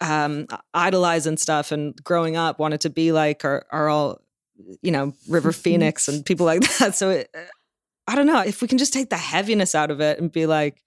[0.00, 4.20] um, idolize and stuff, and growing up wanted to be like, are are all,
[4.82, 6.94] you know, River Phoenix and people like that.
[6.94, 7.34] So it,
[8.06, 10.46] I don't know if we can just take the heaviness out of it and be
[10.46, 10.82] like,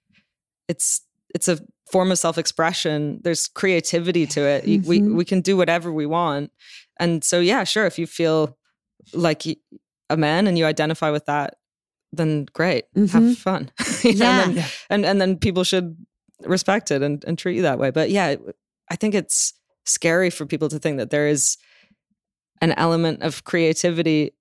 [0.68, 1.02] it's
[1.34, 1.58] it's a
[1.90, 6.50] form of self-expression there's creativity to it You- we we can do whatever we want
[6.98, 8.56] and so yeah sure if you feel
[9.12, 9.42] like
[10.10, 11.56] a man and you identify with that
[12.12, 13.10] then great Mhm.
[13.10, 13.70] have fun
[14.02, 14.44] You Yeah.
[14.44, 15.96] and, then, and and then people should
[16.40, 18.36] respect it and, and treat you that way but yeah
[18.90, 19.52] i think it's
[19.84, 21.56] scary for people to think that there is
[22.60, 24.32] an element of creativity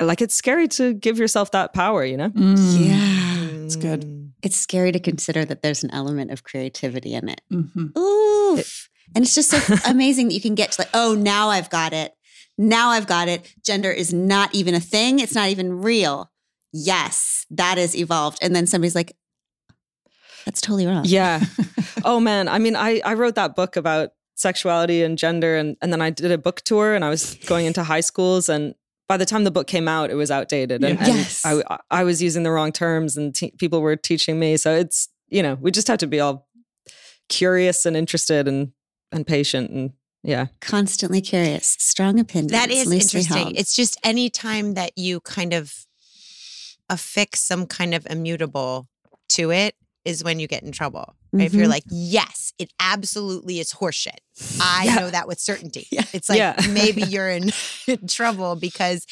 [0.00, 2.86] like it's scary to give yourself that power you know Mm.
[2.88, 3.64] Yeah.
[3.64, 4.25] It's good.
[4.46, 7.40] It's scary to consider that there's an element of creativity in it.
[7.52, 7.96] Mhm.
[7.98, 8.88] Oof.
[9.14, 9.58] and it's just so
[9.90, 12.12] amazing that you can get to like, oh, now I've got it.
[12.56, 13.52] Now I've got it.
[13.64, 15.18] Gender is not even a thing.
[15.18, 16.30] It's not even real.
[16.72, 18.38] Yes, that is evolved.
[18.40, 19.16] And then somebody's like,
[20.44, 21.04] that's totally wrong.
[21.06, 21.44] Yeah.
[22.04, 22.46] oh man.
[22.48, 26.10] I mean, I I wrote that book about sexuality and gender and and then I
[26.10, 28.74] did a book tour and I was going into high schools and
[29.08, 31.06] by the time the book came out it was outdated and, Yeah.
[31.06, 31.42] and Yes.
[31.44, 35.08] I I was using the wrong terms and te- people were teaching me so it's
[35.28, 36.48] you know we just have to be all
[37.28, 38.72] curious and interested and
[39.12, 39.92] and patient and
[40.22, 42.52] yeah Constantly curious, strong opinions.
[42.52, 43.36] That is loosely interesting.
[43.46, 43.58] held.
[43.58, 45.72] It's just any time that you kind of
[46.88, 48.88] affix some kind of immutable
[49.30, 49.74] to it
[50.06, 51.14] is when you get in trouble.
[51.32, 51.44] Right?
[51.46, 51.70] If you're Mhm.
[51.70, 54.18] like, yes, it absolutely is horseshit.
[54.60, 54.94] I Yeah.
[54.96, 55.86] know that with certainty.
[55.92, 56.04] Yeah.
[56.14, 56.54] It's like Yeah.
[56.70, 57.50] maybe you're in,
[57.86, 59.04] in trouble because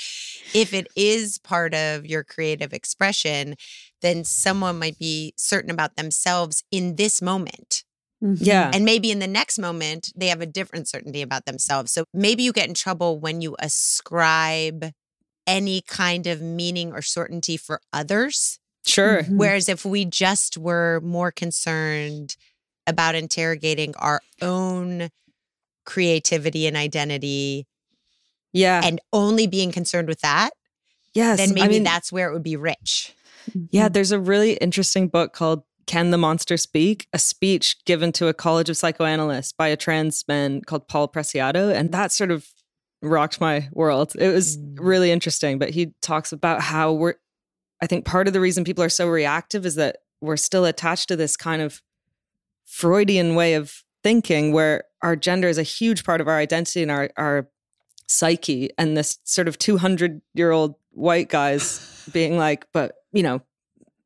[0.54, 3.56] if it is part of your creative expression,
[4.02, 7.82] then someone might be certain about themselves in this moment
[8.22, 8.38] Mhm.
[8.40, 8.70] Yeah.
[8.72, 11.92] And maybe in the next moment, they have a different certainty about themselves.
[11.92, 14.92] So maybe you get in trouble when you ascribe
[15.46, 18.58] any kind of meaning or certainty for others.
[18.86, 19.22] Sure.
[19.22, 19.36] Mhm.
[19.38, 22.36] Whereas if we just were more concerned
[22.86, 25.08] about interrogating our own
[25.86, 27.66] creativity and identity
[28.52, 28.80] Yeah.
[28.84, 30.50] and only being concerned with that,
[31.14, 31.38] yes.
[31.38, 33.12] then maybe I mean, that's where it would be rich.
[33.70, 37.06] Yeah, there's a really interesting book called Can the Monster Speak?
[37.12, 41.70] A speech given to a college of psychoanalysts by a trans man called Paul Preciado.
[41.74, 42.46] And that sort of
[43.02, 44.14] rocked my world.
[44.18, 44.76] It was Mm.
[44.80, 45.58] really interesting.
[45.58, 47.16] But he talks about how we're,
[47.84, 51.08] I think part of the reason people are so reactive is that we're still attached
[51.08, 51.82] to this kind of
[52.64, 56.90] Freudian way of thinking where our gender is a huge part of our identity and
[56.90, 57.46] our, our
[58.08, 58.70] psyche.
[58.78, 63.42] And this sort of 200 year old white guys being like, but you know,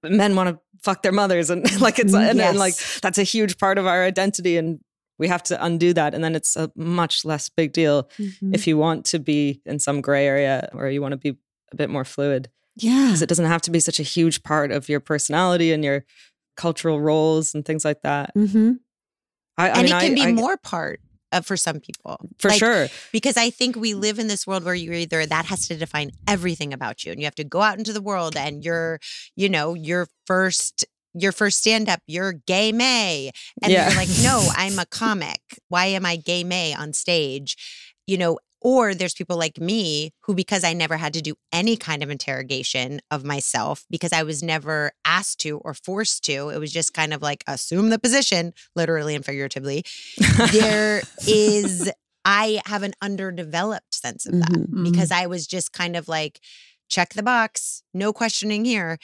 [0.03, 3.59] men want to fuck their mothers and like it's and, and like that's a huge
[3.59, 4.81] part of our identity and
[5.19, 8.55] we have to undo that and then it's a much less big deal Mhm.
[8.55, 11.37] if you want to be in some gray area or you want to be
[11.73, 13.07] a bit more fluid yeah.
[13.07, 16.05] because it doesn't have to be such a huge part of your personality and your
[16.57, 18.73] cultural roles and things like that hmm
[19.57, 22.17] I, I and mean, it can I- be I- more part of for some people.
[22.38, 25.45] for Like, sure because I think we live in this world where you're either that
[25.47, 28.35] has to define everything about you, and you have to go out into the world
[28.35, 28.99] and you're,
[29.37, 33.31] you know, your first your first stand up, you're gay Mae,
[33.62, 33.88] and Yeah.
[33.88, 35.41] you're like, no, I'm a comic.
[35.69, 37.57] Why am I gay Mae on stage?
[38.07, 38.38] You know.
[38.61, 42.11] Or there's people like me who, because I never had to do any kind of
[42.11, 46.92] interrogation of myself, because I was never asked to or forced to, it was just
[46.92, 49.85] kind of like assume the position, literally and figuratively.
[50.53, 51.90] There is
[52.25, 54.85] I have an underdeveloped sense of that Mhm.
[54.85, 56.40] because I was just kind of like,
[56.90, 58.99] check the box, no questioning here.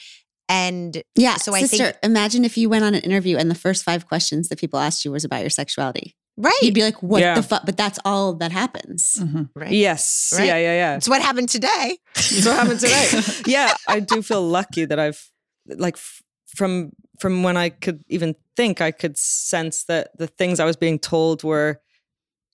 [0.49, 1.37] And Yeah.
[1.37, 4.49] So I think- imagine if you went on an interview and the first five questions
[4.49, 6.15] that people asked you was about your sexuality.
[6.37, 7.35] Right, You'd be like, what Yeah.
[7.35, 7.65] the fuck?
[7.65, 9.17] But that's all that happens.
[9.19, 9.49] Mhm.
[9.55, 9.71] right.
[9.71, 10.47] yes Right.
[10.47, 11.97] yeah yeah yeah It's what happened today.
[12.15, 13.07] That's what happened today.
[13.47, 15.29] yeah, I do feel lucky that I've
[15.67, 16.21] like f-
[16.55, 20.75] from from when I could even think, I could sense that the things I was
[20.75, 21.79] being told were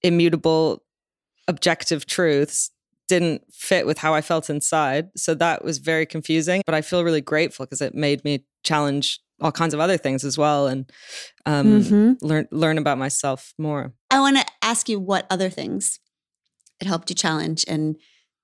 [0.03, 0.83] immutable,
[1.47, 2.71] objective truths
[3.07, 5.09] didn't fit with how I felt inside.
[5.17, 6.61] So that was very confusing.
[6.65, 10.23] But I feel really grateful because it made me challenge all kinds of other things
[10.23, 10.89] as well and
[11.45, 12.17] um, Mhm.
[12.21, 13.93] learn learn about myself more.
[14.09, 15.99] I want to ask you what other things
[16.79, 17.95] it helped you challenge and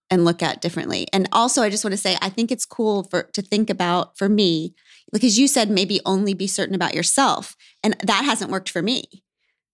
[0.10, 1.06] and look at differently.
[1.12, 4.18] And also I just want to say I think it's cool for to think about
[4.18, 4.74] for me
[5.12, 9.04] because you said maybe only be certain about yourself and that hasn't worked for me.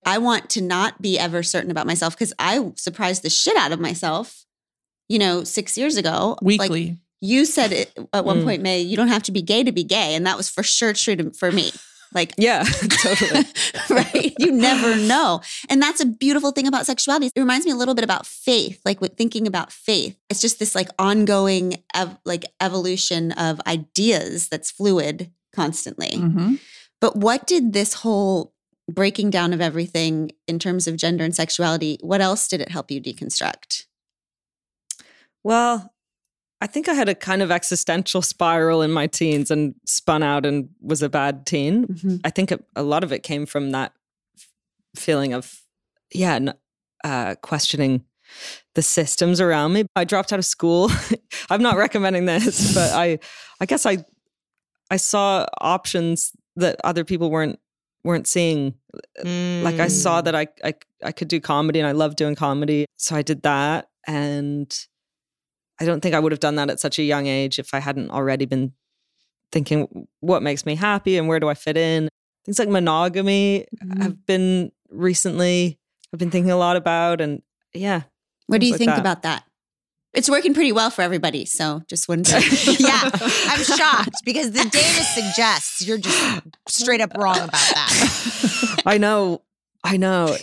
[0.06, 3.72] I want to not be ever certain about myself because I surprised the shit out
[3.72, 4.44] of myself,
[5.08, 6.38] you know, 6 years ago.
[6.42, 6.98] Like, Weekly.
[7.26, 8.44] You said it at one Mm.
[8.44, 10.14] point, Mae, you don't have to be gay to be gay.
[10.14, 11.72] And that was for sure true to, for me.
[12.14, 12.64] Like, Yeah,
[13.02, 13.46] totally.
[13.90, 14.34] right?
[14.38, 15.40] You never know.
[15.70, 17.28] And that's a beautiful thing about sexuality.
[17.34, 20.18] It reminds me a little bit about faith, like with thinking about faith.
[20.30, 26.10] It's just this like ongoing ev- like evolution of ideas that's fluid constantly.
[26.18, 26.60] Mhm.
[27.00, 28.54] But what did this whole
[28.92, 32.92] breaking down of everything in terms of gender and sexuality, what else did it help
[32.92, 33.86] you deconstruct?
[35.44, 35.93] Well,
[36.64, 40.46] I think I had a kind of existential spiral in my teens and spun out
[40.46, 41.88] and was a bad teen.
[41.88, 42.22] Mhm.
[42.24, 43.92] I think a, a lot of it came from that
[44.96, 45.62] feeling of,
[46.14, 46.40] yeah,
[47.04, 48.06] uh, questioning
[48.76, 49.86] the systems around me.
[49.96, 50.90] I dropped out of school.
[51.50, 53.20] I'm not recommending this, but I,
[53.60, 53.98] I guess I,
[54.90, 57.60] I saw options that other people weren't
[58.06, 58.74] weren't seeing.
[59.24, 60.26] Like I saw Mm.
[60.26, 60.74] that I, I
[61.04, 63.88] I could do comedy and I love doing comedy, so I did that.
[64.08, 64.70] And
[65.84, 67.80] I don't think I would have done that at such a young age if I
[67.80, 68.74] hadn't already been
[69.52, 72.10] thinking what makes me happy and where do I fit in.
[72.46, 74.02] Things like monogamy Mhm.
[74.02, 75.80] have been recently.
[76.12, 77.42] I've been thinking a lot about, and
[77.74, 78.04] yeah,
[78.48, 79.00] What do you like think that.
[79.00, 79.44] about that?
[80.14, 81.46] It's working pretty well for everybody.
[81.46, 82.16] So just to.
[82.80, 83.10] yeah,
[83.48, 88.82] I'm shocked because the data suggests you're just straight up wrong about that.
[88.86, 89.42] I know,
[89.84, 90.38] I know.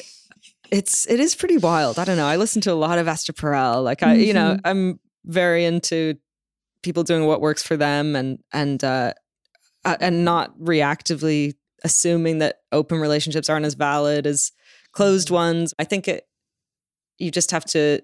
[0.72, 1.98] It's it is pretty wild.
[1.98, 2.26] I don't know.
[2.26, 3.82] I listen to a lot of Esther Perel.
[3.84, 6.16] Like I, you know, I'm very into
[6.82, 9.12] people doing what works for them and and uh,
[9.84, 11.54] uh, and not reactively
[11.84, 14.52] assuming that open relationships aren't as valid as
[14.92, 15.72] closed ones.
[15.78, 16.26] I think it
[17.18, 18.00] you just have to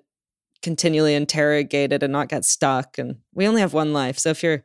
[0.63, 2.99] continually interrogate it and not get stuck.
[2.99, 4.65] And we only have one life, so if you're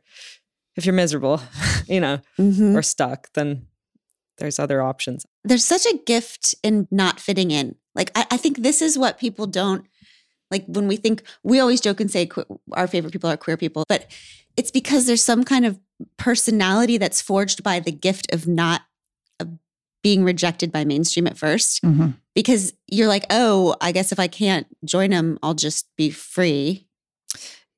[0.76, 1.40] if you're miserable,
[1.86, 2.74] you know, Mhm.
[2.74, 3.66] or stuck, then
[4.38, 5.26] there's other options.
[5.44, 7.76] there's such a gift in not fitting in.
[7.94, 9.84] Like, I, I think this is what people don't
[10.52, 13.56] like when we think we always joke and say que- our favorite people are queer
[13.56, 14.06] people, but
[14.56, 15.80] it's because there's some kind of
[16.18, 18.82] personality that's forged by the gift of not
[19.40, 19.46] uh,
[20.02, 22.08] being rejected by mainstream at 1st Mm-hmm.
[22.34, 26.86] because you're like, oh, I guess if I can't join them, I'll just be free.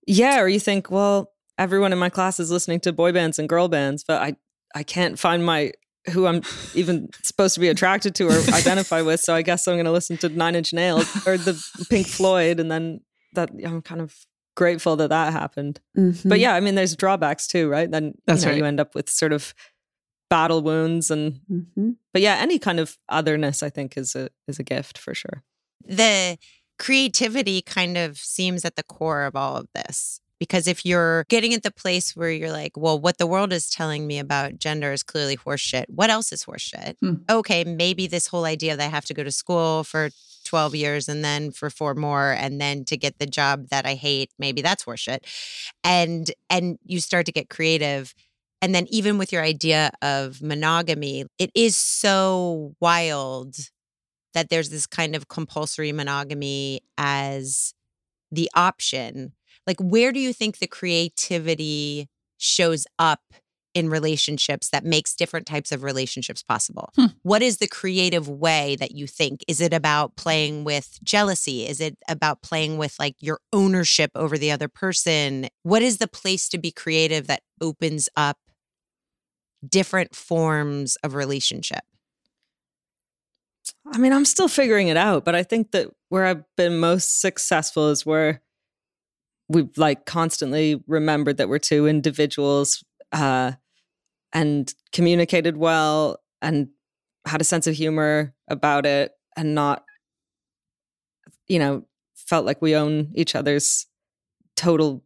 [0.06, 3.48] Yeah, or you think, well, everyone in my class is listening to boy bands and
[3.48, 4.36] girl bands, but I
[4.74, 5.72] I can't find my
[6.12, 6.42] who I'm
[6.74, 9.20] even supposed to be attracted to or identify with.
[9.20, 12.60] So I guess I'm going to listen to Nine Inch Nails or the Pink Floyd,
[12.60, 13.00] and then
[13.32, 14.14] that I'm kind of
[14.56, 15.80] grateful that that happened.
[15.96, 16.28] Mhm.
[16.28, 17.90] But yeah, I mean, there's drawbacks too, right?
[17.90, 18.58] Then That's you, know, right.
[18.58, 19.54] you end up with sort of
[20.30, 21.96] battle wounds, and Mhm.
[22.12, 25.42] but yeah, any kind of otherness, I think, is a is a gift for sure.
[25.86, 26.38] the
[26.78, 30.20] creativity kind of seems at the core of all of this.
[30.44, 33.70] Because if you're getting at the place where you're like, well, what the world is
[33.70, 35.86] telling me about gender is clearly horseshit.
[35.88, 36.96] What else is horseshit?
[37.00, 37.14] Hmm.
[37.30, 40.10] Okay, maybe this whole idea that I have to go to school for
[40.44, 43.94] 12 years and then for four more and then to get the job that I
[43.94, 45.20] hate, maybe that's horseshit.
[45.82, 48.14] And and you start to get creative.
[48.60, 53.56] And then even with your idea of monogamy, it is so wild
[54.34, 57.72] that there's this kind of compulsory monogamy as
[58.30, 59.32] the option.
[59.66, 63.20] Like, where do you think the creativity shows up
[63.74, 66.90] in relationships that makes different types of relationships possible?
[66.96, 67.06] Hmm.
[67.22, 69.44] What is the creative way that you think?
[69.48, 71.66] Is it about playing with jealousy?
[71.66, 75.48] Is it about playing with like your ownership over the other person?
[75.64, 78.38] What is the place to be creative that opens up
[79.68, 81.82] different forms of relationship?
[83.92, 87.20] I mean, I'm still figuring it out, but I think that where I've been most
[87.20, 88.40] successful is where
[89.48, 93.52] we've like constantly remembered that we're two individuals uh,
[94.32, 96.68] and communicated well and
[97.26, 99.84] had a sense of humor about it and not,
[101.46, 103.86] you know, felt like we own each other's
[104.56, 105.04] total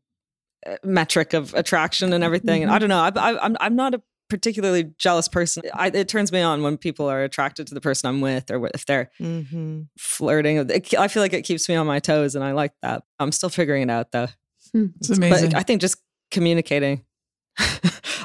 [0.66, 2.62] uh, metric of attraction and everything.
[2.62, 2.98] And I don't know.
[2.98, 5.62] I, I, I'm I'm not a particularly jealous person.
[5.74, 8.68] I, it turns me on when people are attracted to the person I'm with, or
[8.74, 9.82] if they're Mm-hmm.
[9.98, 10.56] flirting.
[10.70, 13.02] It- I feel like it keeps me on my toes, and I like that.
[13.18, 14.28] I'm still figuring it out, though.
[14.74, 15.50] It's amazing.
[15.50, 15.96] But I think just
[16.30, 17.04] communicating.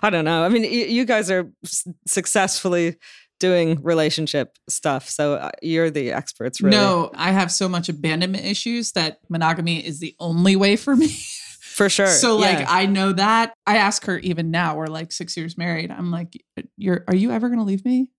[0.04, 0.44] I don't know.
[0.44, 2.98] I mean, y- you guys are s- successfully
[3.40, 6.62] doing relationship stuff, so uh, you're the experts.
[6.62, 10.96] Really, No, I have so much abandonment issues that monogamy is the only way for
[10.96, 11.16] me.
[11.74, 12.08] for sure.
[12.08, 12.66] So like Yeah.
[12.70, 13.54] I know that.
[13.66, 15.92] I ask her even now, we're like six years married.
[15.92, 16.34] I'm like,
[16.78, 18.10] You're are you ever gonna leave me?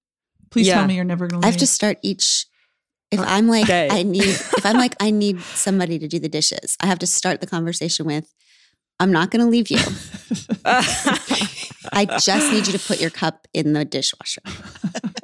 [0.51, 0.75] Please Yeah.
[0.75, 2.47] tell me you're never gonna leave I have to start each.
[3.11, 3.89] If uh, I'm like, Day.
[3.91, 4.25] I need,
[4.59, 7.47] if I'm like, I need somebody to do the dishes, I have to start the
[7.47, 8.33] conversation with,
[8.99, 9.79] I'm not going to leave you.
[10.65, 14.41] I just need you to put your cup in the dishwasher.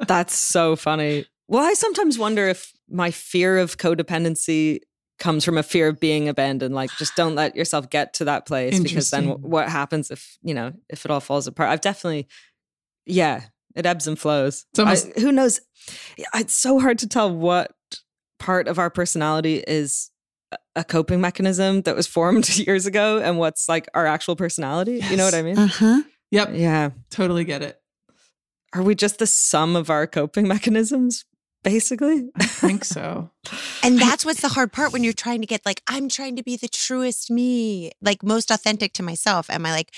[0.07, 1.25] That's so funny.
[1.47, 4.79] Well, I sometimes wonder if my fear of codependency
[5.21, 6.75] comes from a fear of being abandoned.
[6.75, 10.37] Like, just don't let yourself get to that place because then w- what happens if,
[10.41, 11.69] you know, if it all falls apart?
[11.69, 12.27] I've definitely,
[13.05, 13.43] yeah,
[13.75, 14.65] it ebbs and flows.
[14.77, 15.61] Almost- I- who knows?
[16.35, 17.71] It's so hard to tell what
[18.39, 20.09] part of our personality is
[20.75, 25.01] a- coping mechanism that was formed years ago and what's like our actual personality.
[25.09, 25.57] You know what I mean?
[25.57, 26.01] Uh huh.
[26.31, 26.89] Yep, yeah.
[27.09, 27.77] totally get it.
[28.73, 31.25] Are we just the sum of our coping mechanisms,
[31.63, 32.29] basically?
[32.35, 33.29] I think so.
[33.83, 36.43] And that's what's the hard part when you're trying to get like, I'm trying to
[36.43, 39.49] be the truest me, like most authentic to myself.
[39.49, 39.91] Am I like,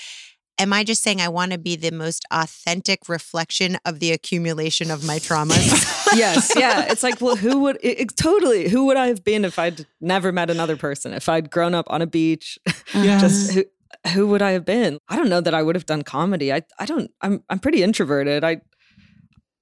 [0.58, 4.90] am I just saying I want to be the most authentic reflection of the accumulation
[4.90, 6.12] of my traumas?
[6.16, 6.86] yes, yeah.
[6.90, 8.68] It's like, well, who would it, it- totally?
[8.68, 11.12] Who would I have been if I'd never met another person?
[11.12, 12.58] If I'd grown up on a beach,
[12.94, 13.18] Yeah.
[13.18, 13.64] just who,
[14.12, 14.98] who would I have been?
[15.08, 16.52] I don't know that I would have done comedy.
[16.52, 17.10] I, I don't.
[17.20, 18.44] I'm, I'm pretty introverted.
[18.44, 18.60] I,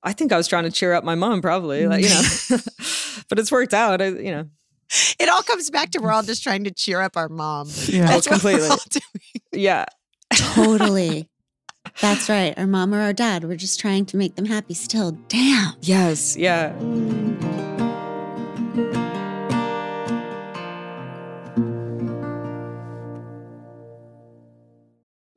[0.03, 2.23] I think I was trying to cheer up my mom, probably, like you know.
[3.29, 4.03] but it's worked out.
[4.03, 4.49] I, you know,
[5.19, 7.69] it all comes back to we're all just trying to cheer up our mom.
[7.87, 8.07] Yeah.
[8.07, 8.69] That's oh, what we're completely.
[8.69, 9.43] all doing.
[9.53, 9.85] yeah.
[10.35, 11.29] Totally.
[12.01, 12.57] That's right.
[12.57, 15.12] Our mom or our dad, we're just trying to make them happy still.
[15.29, 15.75] Damn.
[15.83, 16.37] Yes.
[16.37, 16.73] Yeah.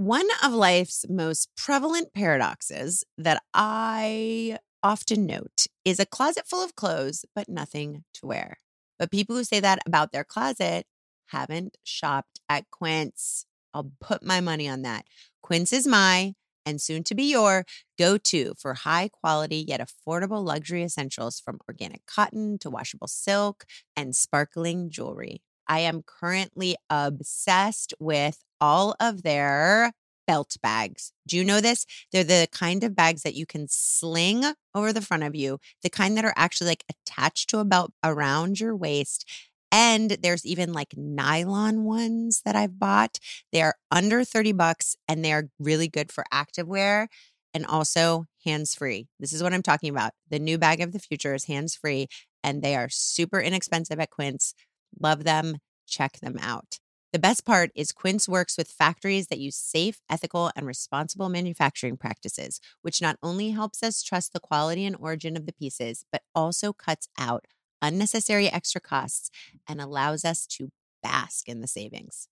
[0.06, 6.76] One of life's most prevalent paradoxes that I often note is a closet full of
[6.76, 8.58] clothes, but nothing to wear.
[9.00, 10.86] But people who say that about their closet
[11.30, 13.48] haven't shopped at Quince.
[13.74, 15.06] I'll put my money on that.
[15.42, 16.36] Quince is my
[16.68, 17.66] and soon to be your
[17.98, 23.66] go to for high quality yet affordable luxury essentials from organic cotton to washable silk
[23.96, 25.42] and sparkling jewelry.
[25.68, 29.92] I am currently obsessed with all of their
[30.28, 31.12] belt bags.
[31.28, 31.86] Do you know this?
[32.12, 34.44] They're the kind of bags that you can sling
[34.74, 37.92] over the front of you, the kind that are actually like attached to a belt
[38.04, 39.30] around your waist.
[39.72, 43.20] And there's even like nylon ones that I've bought.
[43.52, 47.08] They are under 30 bucks and they are really good for activewear.
[47.54, 49.08] and also hands free.
[49.20, 50.12] This is what I'm talking about.
[50.30, 52.08] The new bag of the future is hands free,
[52.44, 54.54] and they are super inexpensive at Quince.
[55.00, 55.58] Love them.
[55.88, 56.80] Check them out.
[57.16, 61.96] The best part is Quince works with factories that use safe, ethical, and responsible manufacturing
[61.96, 66.24] practices, which not only helps us trust the quality and origin of the pieces, but
[66.36, 67.46] also cuts out
[67.82, 69.30] unnecessary extra costs
[69.66, 72.28] and allows us to bask in the savings.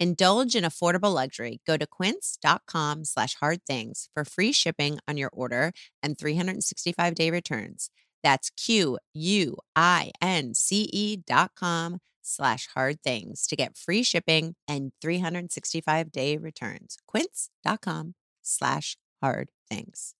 [0.00, 1.60] Indulge in affordable luxury.
[1.64, 5.72] Go to quince.com slash hard things for free shipping on your order
[6.02, 7.88] and 365 day returns.
[8.24, 14.02] That's Q U I N C E dot com slash hard things to get free
[14.02, 16.96] shipping and 365 day returns.
[17.06, 20.14] Quince.com slash hard things.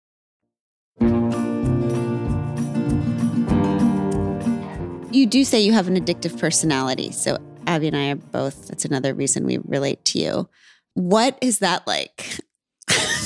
[5.10, 7.12] You do say you have an addictive personality.
[7.12, 10.48] So Abby and I are both, that's another reason we relate to you.
[10.94, 12.40] What is that like?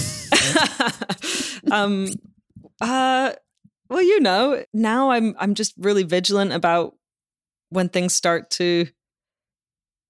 [1.70, 2.08] um
[2.80, 3.32] uh
[3.88, 6.94] well you know now i'm i'm just really vigilant about
[7.70, 8.86] when things start to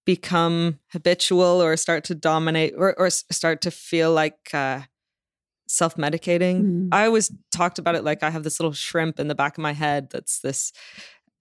[0.06, 4.80] become habitual or start to dominate or, or start to feel like uh
[5.70, 6.88] self-medicating Mm.
[6.92, 9.62] i always talked about it like i have this little shrimp in the back of
[9.62, 10.72] my head that's this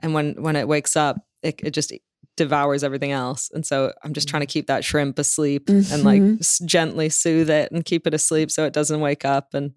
[0.01, 1.93] and when when it wakes up it, it just
[2.35, 6.21] devours everything else and so i'm just trying to keep that shrimp asleep and like
[6.21, 6.39] Mhm.
[6.41, 9.71] s- gently soothe it and keep it asleep so it doesn't wake up and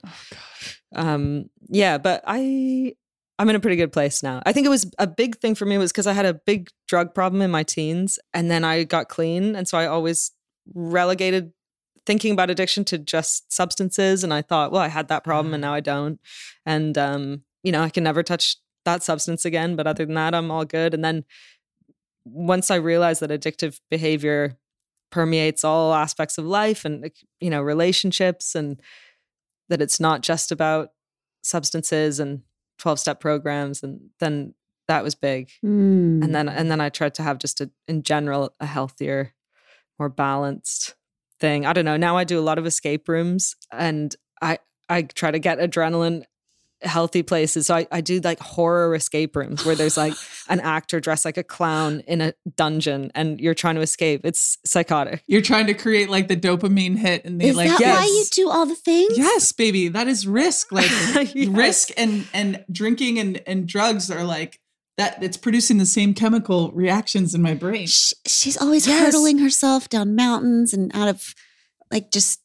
[0.96, 2.92] um yeah but i
[3.40, 4.42] i'm in a pretty good place now.
[4.44, 6.68] I think it was a big thing for me was because i had a big
[6.86, 10.32] drug problem in my teens and then i got clean and so i always
[10.74, 11.52] relegated
[12.06, 15.62] thinking about addiction to just substances and i thought well i had that problem and
[15.62, 16.20] now i don't.
[16.66, 20.34] And um you know i can never touch that substance again but other than that
[20.34, 20.92] i'm all good.
[20.92, 21.24] And then
[22.26, 24.58] once i realized that addictive behavior
[25.10, 27.10] permeates all aspects of life and
[27.40, 28.80] you know relationships and
[29.70, 30.90] that it's not just about
[31.42, 32.42] substances and
[32.80, 34.54] 12 step programs and then
[34.88, 36.24] that was big Mm.
[36.24, 39.32] and then and then i tried to have just a in general a healthier
[39.98, 40.96] more balanced
[41.38, 44.58] thing i don't know now i do a lot of escape rooms and i
[44.88, 46.24] i try to get adrenaline
[46.82, 50.14] healthy places so I, I do like horror escape rooms where there's like
[50.48, 54.56] an actor dressed like a clown in a dungeon and you're trying to escape it's
[54.64, 57.98] psychotic You're trying to create like the dopamine hit and the Is like that yes.
[57.98, 59.16] why you do all the things?
[59.18, 59.88] Yes, baby.
[59.88, 60.72] That is risk.
[60.72, 61.48] Like Yes.
[61.48, 64.58] risk and and drinking and and drugs are like
[64.96, 67.86] that it's producing the same chemical reactions in my brain.
[67.86, 69.00] Sh- she's always Yes.
[69.00, 71.34] hurtling herself down mountains and out of
[71.90, 72.40] like just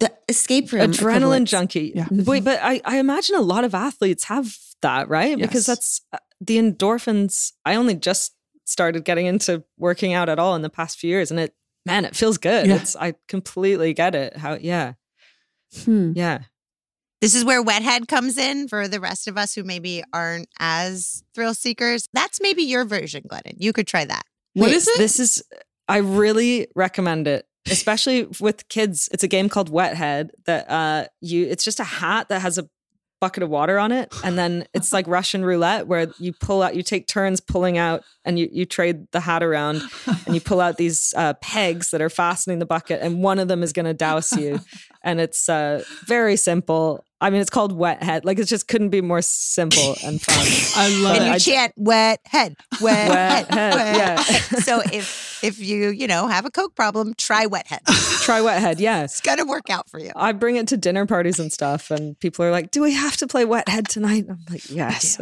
[0.00, 0.92] the escape room.
[0.92, 1.92] adrenaline junkie.
[1.94, 2.06] Yeah.
[2.10, 5.36] Wait, but I, I imagine a lot of athletes have that, right?
[5.38, 7.52] Because that's uh, the endorphins.
[7.64, 8.34] I only just
[8.64, 11.54] started getting into working out at all in the past few years, and it,
[11.86, 12.66] man, it feels good.
[12.66, 12.76] Yeah.
[12.76, 14.36] It's I completely get it.
[14.36, 14.92] How, yeah,
[15.84, 16.12] Hmm.
[16.14, 16.42] yeah.
[17.20, 20.48] This is where Wet Head comes in for the rest of us who maybe aren't
[20.60, 22.08] as thrill seekers.
[22.12, 23.54] That's maybe your version, Glennon.
[23.56, 24.22] You could try that.
[24.54, 24.98] What Wait, is it?
[24.98, 25.42] This is
[25.88, 29.08] I really recommend it, especially with kids.
[29.12, 32.58] It's a game called Wet Head that uh you it's just a hat that has
[32.58, 32.68] a
[33.20, 36.76] bucket of water on it and then it's like Russian roulette where you pull out
[36.76, 39.82] you take turns pulling out and you you trade the hat around
[40.24, 43.48] and you pull out these uh, pegs that are fastening the bucket and one of
[43.48, 44.60] them is going to douse you
[45.02, 47.04] and it's uh very simple.
[47.20, 48.24] I mean it's called Wet Head.
[48.24, 50.36] Like it just couldn't be more simple and fun.
[50.76, 51.18] I love it.
[51.18, 54.16] and you I- chant wet head, wet, Wet head, head, wet yeah.
[54.60, 57.80] So if if you, you know, have a coke problem, try wet head.
[58.28, 59.04] Try Wet Head, yeah.
[59.04, 60.10] It's gonna work out for you.
[60.14, 63.16] I bring it to dinner parties and stuff, and people are like, "Do we have
[63.18, 65.18] to play Wet Head tonight?" I'm like, "Yes."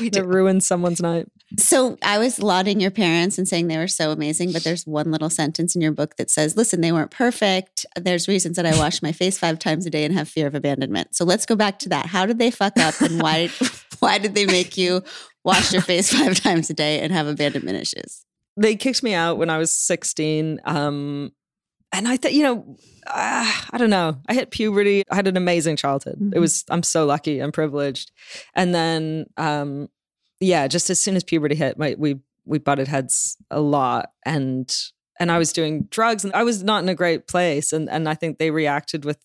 [0.00, 0.24] We it do.
[0.24, 1.26] ruins someone's night.
[1.58, 5.10] So I was lauding your parents and saying they were so amazing, but there's one
[5.10, 7.84] little sentence in your book that says, "Listen, they weren't perfect.
[7.96, 10.54] There's reasons that I wash my face five times a day and have fear of
[10.54, 12.06] abandonment." So let's go back to that.
[12.06, 13.50] How did they fuck up, and why?
[13.98, 15.02] why did they make you
[15.44, 18.24] wash your face five times a day and have abandonment issues?
[18.60, 21.32] They kicked me out when I was 16, um,
[21.92, 24.18] and I thought, you know, uh, I don't know.
[24.28, 25.04] I hit puberty.
[25.10, 26.16] I had an amazing childhood.
[26.20, 26.40] It Mhm.
[26.40, 26.64] was.
[26.68, 27.38] I'm so lucky.
[27.40, 28.10] I'm privileged.
[28.54, 29.88] And then, um,
[30.40, 34.74] yeah, just as soon as puberty hit, my we we butted heads a lot, and
[35.20, 38.08] and I was doing drugs, and I was not in a great place, and and
[38.08, 39.18] I think they reacted with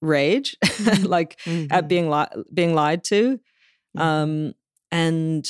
[0.00, 0.56] rage,
[1.02, 1.38] like
[1.70, 3.40] at being li- being lied to,
[3.96, 4.54] um,
[4.90, 5.46] and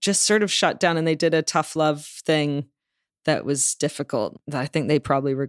[0.00, 0.96] just sort of shut down.
[0.96, 2.66] And they did a tough love thing
[3.24, 4.40] that was difficult.
[4.48, 5.48] That I think they probably re-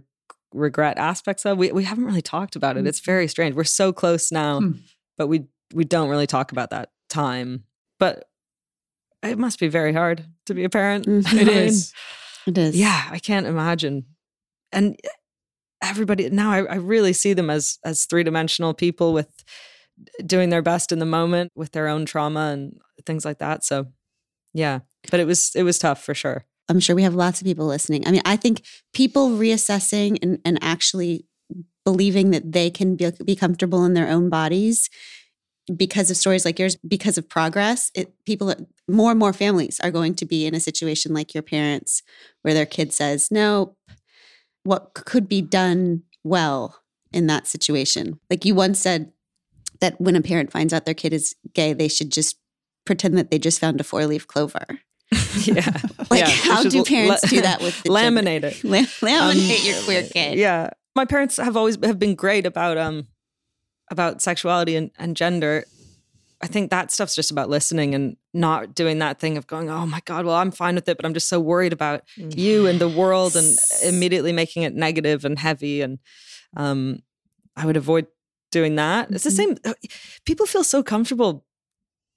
[0.52, 1.58] regret aspects of.
[1.58, 2.86] We we haven't really talked about it.
[2.86, 3.54] It's very strange.
[3.54, 4.72] We're so close now, Hmm.
[5.18, 7.64] but we we don't really talk about that time.
[7.98, 8.28] But
[9.22, 11.06] it must be very hard to be a parent.
[11.06, 11.40] Mhm.
[11.40, 11.92] It is.
[12.46, 12.76] It is.
[12.76, 14.04] yeah, I can't imagine.
[14.72, 14.96] And
[15.82, 19.28] everybody now, I, I really see them as as three dimensional people with
[20.24, 23.64] doing their best in the moment with their own trauma and things like that.
[23.64, 23.86] So,
[24.54, 26.44] yeah, but it was it was tough for sure.
[26.68, 28.06] I'm sure we have lots of people listening.
[28.06, 28.62] I mean, I think
[28.92, 31.26] people reassessing and, and actually
[31.84, 34.90] believing that they can be, be comfortable in their own bodies
[35.74, 38.54] because of stories like yours, because of progress, it people
[38.88, 42.02] more and more families are going to be in a situation like your parents,
[42.42, 43.76] where their kid says, "Nope,
[44.62, 49.12] what could be done well in that situation?" Like you once said
[49.80, 52.36] that when a parent finds out their kid is gay, they should just
[52.84, 54.80] pretend that they just found a four leaf clover.
[55.44, 55.70] yeah.
[56.10, 58.46] Like, Yeah, how do should parents la- do that with the laminate gender?
[58.48, 58.64] it?
[58.64, 58.78] La-
[59.08, 60.38] laminate Um, your queer kid.
[60.38, 60.70] Yeah.
[60.94, 63.06] My parents have always have been great about um
[63.90, 65.64] about sexuality and, and gender.
[66.42, 69.86] I think that stuff's just about listening and not doing that thing of going, oh
[69.86, 72.78] my God, well, I'm fine with it, but I'm just so worried about you and
[72.78, 75.80] the world and immediately making it negative and heavy.
[75.80, 75.98] And
[76.56, 76.98] um,
[77.56, 78.06] I would avoid
[78.52, 79.10] doing that.
[79.10, 79.56] It's the same.
[79.64, 79.72] uh,
[80.26, 81.45] People feel so comfortable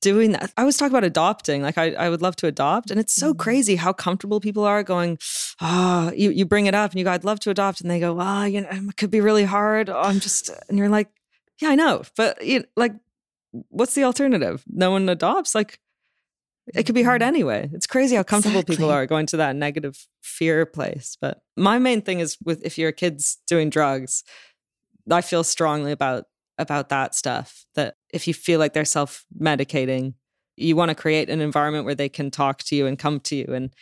[0.01, 0.53] doing that.
[0.57, 1.61] I was talking about adopting.
[1.61, 2.91] Like I, I would love to adopt.
[2.91, 3.39] And it's so mm-hmm.
[3.39, 5.17] crazy how comfortable people are going,
[5.61, 7.81] oh, you, you bring it up and you go, I'd love to adopt.
[7.81, 9.89] And they go, well, you know, it could be really hard.
[9.89, 11.09] Oh, I'm just, and you're like,
[11.59, 12.03] yeah, I know.
[12.15, 12.93] But you like,
[13.69, 14.63] what's the alternative?
[14.67, 15.53] No one adopts?
[15.53, 15.79] Like,
[16.73, 17.29] it could be hard mm-hmm.
[17.29, 17.69] anyway.
[17.73, 21.17] It's crazy how comfortable people are going to that negative fear place.
[21.19, 24.23] But my main thing is with if your kid's doing drugs,
[25.11, 26.25] I feel strongly about
[26.59, 27.65] about that stuff.
[27.75, 30.13] That if you feel like they're self medicating,
[30.55, 33.35] you want to create an environment where they can talk to you and come to
[33.35, 33.73] you and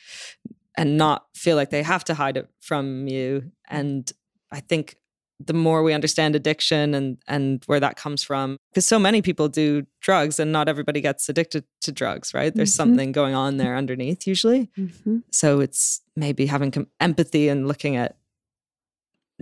[0.78, 3.52] and not feel like they have to hide it from you.
[3.68, 4.10] And
[4.52, 4.96] I think
[5.40, 9.48] the more we understand addiction and and where that comes from because so many people
[9.48, 12.78] do drugs and not everybody gets addicted to drugs right there's Mhm.
[12.78, 15.22] something going on there underneath usually Mhm.
[15.32, 18.18] so it's maybe having com- empathy and looking at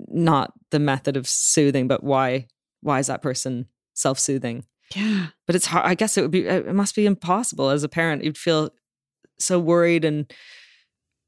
[0.10, 2.48] not the method of soothing but why
[2.86, 4.64] why is that person self-soothing
[4.96, 5.28] Yeah.
[5.48, 8.24] but it's hard i guess it would be it must be impossible as a parent
[8.24, 8.70] you'd feel
[9.40, 10.32] so worried and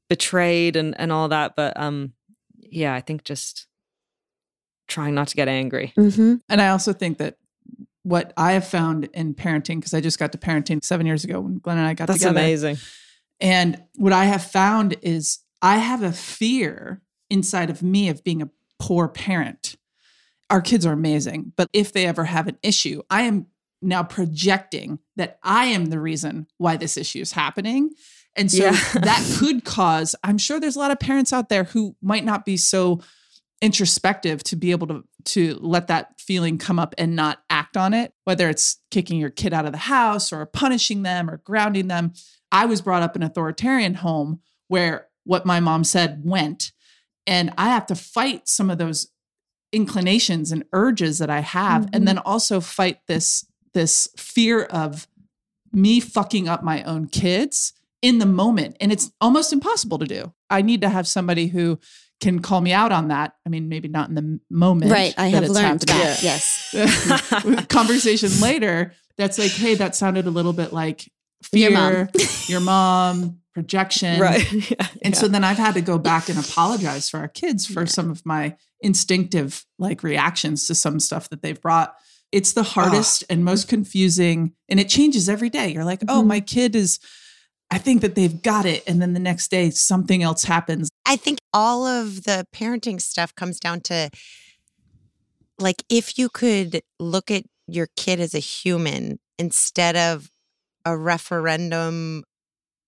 [0.08, 2.12] betrayed and and all that but um
[2.58, 3.66] yeah i think just
[4.86, 6.36] trying not to get angry Mm-hmm.
[6.48, 7.36] And I also think that
[8.04, 11.40] what I have found in parenting, because I just got to parenting seven years ago
[11.40, 12.38] when Glenn and I got that's together.
[12.40, 12.78] amazing
[13.40, 18.40] And what I have found is I have a fear inside of me of being
[18.40, 18.48] a
[18.78, 19.76] poor parent.
[20.50, 23.46] Our kids are amazing, but if they ever have an issue, I am
[23.82, 27.90] now projecting that I am the reason why this issue is happening.
[28.34, 28.70] And so Yeah.
[28.94, 32.44] that could cause, I'm sure there's a lot of parents out there who might not
[32.44, 33.00] be so
[33.60, 37.92] introspective to be able to to let that feeling come up and not act on
[37.92, 41.88] it whether it's kicking your kid out of the house or punishing them or grounding
[41.88, 42.12] them
[42.50, 46.72] I was brought up in an authoritarian home where what my mom said went.
[47.26, 49.08] And I have to fight some of those
[49.72, 51.84] inclinations and urges that I have.
[51.84, 52.04] And mm-hmm.
[52.04, 55.06] then also fight this, this fear of
[55.72, 58.76] me fucking up my own kids in the moment.
[58.80, 60.32] And it's almost impossible to do.
[60.48, 61.78] I need to have somebody who
[62.20, 63.34] can call me out on that.
[63.46, 64.90] I mean, maybe not in the moment.
[64.90, 65.14] Right.
[65.16, 66.06] I that have it's learned happening.
[66.06, 66.22] that.
[66.22, 67.66] Yes.
[67.68, 71.10] Conversation later that's like hey that sounded a little bit like
[71.52, 72.08] Your fear mom.
[72.46, 74.52] your mom projection right.
[74.70, 77.86] Yeah, and so then i've had to go back and apologize for our kids for
[77.86, 81.94] some of my instinctive like reactions to some stuff that they've brought.
[82.30, 85.68] It's the hardest and most confusing and it changes every day.
[85.72, 86.26] You're like oh Mhm.
[86.34, 86.98] my kid is
[87.70, 90.88] i think that they've got it and then the next day something else happens.
[91.04, 94.10] I think all of the parenting stuff comes down to
[95.58, 100.30] like if you could look at your kid as a human instead of
[100.84, 102.24] a referendum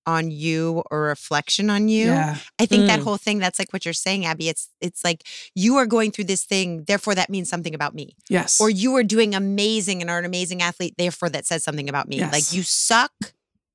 [0.06, 2.06] on you or reflection on you.
[2.06, 3.04] yeah I think that Mm.
[3.04, 5.24] whole thing that's like what you're saying Abby it's it's like
[5.54, 8.16] you are going through this thing therefore that means something about me.
[8.28, 11.88] yes Or you are doing amazing and are an amazing athlete therefore that says something
[11.88, 12.20] about me.
[12.24, 13.12] Like you suck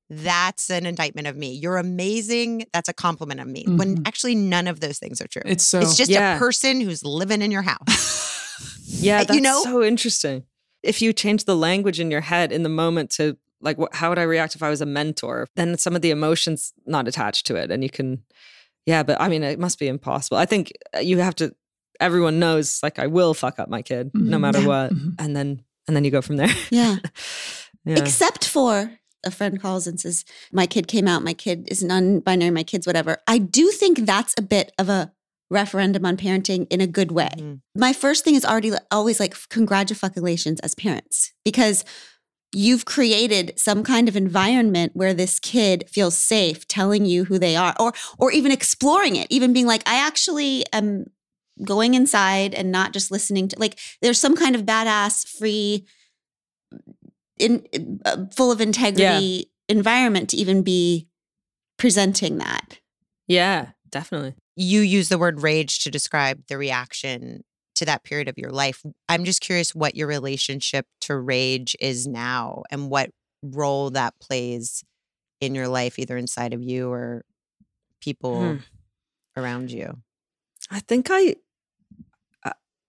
[0.08, 1.52] that's an indictment of me.
[1.52, 2.66] You're amazing.
[2.72, 3.64] That's a compliment of me.
[3.66, 4.02] When Mhm.
[4.06, 5.42] actually none of those things are true.
[5.44, 6.36] it's so It's just Yeah.
[6.36, 7.78] a person who's living in your house.
[8.88, 9.62] Yeah, that's you know?
[9.62, 10.44] so interesting.
[10.82, 14.08] If you change the language in your head in the moment to like, what, how
[14.10, 15.46] would I react if I was a mentor?
[15.56, 18.22] Then some of the emotions not attached to it, and you can,
[18.86, 19.02] yeah.
[19.02, 20.36] But I mean, it must be impossible.
[20.38, 21.54] I think uh, you have to.
[21.98, 24.40] Everyone knows, like, I will fuck up my kid no Mhm.
[24.40, 24.66] matter Yeah.
[24.66, 25.14] what, Mhm.
[25.18, 26.50] and then and then you go from there.
[26.70, 26.96] Yeah.
[27.86, 27.98] yeah.
[27.98, 28.90] Except for
[29.24, 32.64] a friend calls and says, My kid came out, my kid is non binary, my
[32.64, 33.18] kid's whatever.
[33.26, 35.12] I do think that's a bit of a
[35.48, 37.30] referendum on parenting in a good way.
[37.38, 37.60] Mhm.
[37.76, 41.84] My first thing is already always like congratulations as parents because
[42.56, 47.54] you've created some kind of environment where this kid feels safe telling you who they
[47.54, 51.04] are or or even exploring it even being like i actually am
[51.64, 55.86] going inside and not just listening to like there's some kind of badass free
[57.38, 57.66] in
[58.04, 61.08] uh, full of integrity environment to even be
[61.78, 62.78] presenting that.
[63.26, 64.34] Yeah, definitely.
[64.54, 67.44] You use the word rage to describe the reaction
[67.76, 68.82] to that period of your life.
[69.08, 73.10] I'm just curious what your relationship to rage is now and what
[73.42, 74.82] role that plays
[75.40, 77.24] in your life, either inside of you or
[78.00, 78.56] people Hmm.
[79.36, 79.98] around you.
[80.70, 81.36] I think I,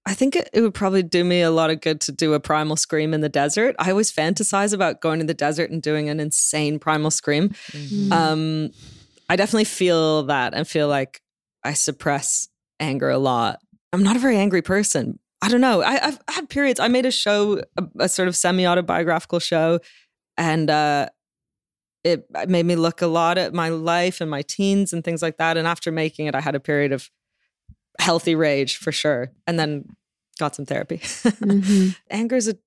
[0.05, 2.39] I- think it, it would probably do me a lot of good to do a
[2.39, 3.75] primal scream in the desert.
[3.77, 7.49] I always fantasize about going to the desert and doing an insane primal scream.
[7.71, 8.11] Mm.
[8.13, 8.69] Um,
[9.29, 11.21] I definitely feel that and feel like
[11.63, 12.47] I suppress
[12.79, 13.59] anger a lot.
[13.93, 15.19] I'm not a very angry person.
[15.41, 15.81] I don't know.
[15.81, 16.79] I, I've had periods.
[16.79, 19.79] I made a show, a, a sort of semi autobiographical show,
[20.37, 21.09] and uh,
[22.03, 25.37] it made me look a lot at my life and my teens and things like
[25.37, 25.57] that.
[25.57, 27.09] And after making it, I had a period of
[27.99, 29.85] healthy rage for sure, and then
[30.39, 30.97] got some therapy.
[31.03, 31.95] Mhm.
[32.09, 32.57] anger is a,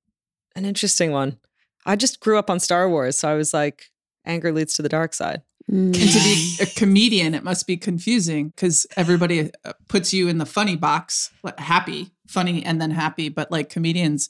[0.57, 1.39] an interesting one.
[1.87, 3.91] I just grew up on Star Wars, so I was like,
[4.27, 5.43] anger leads to the dark side.
[5.71, 5.87] Mm.
[5.87, 10.39] And to be a comedian, it must be confusing because everybody uh, puts you in
[10.39, 13.29] the funny box, happy, funny, and then happy.
[13.29, 14.29] But like comedians,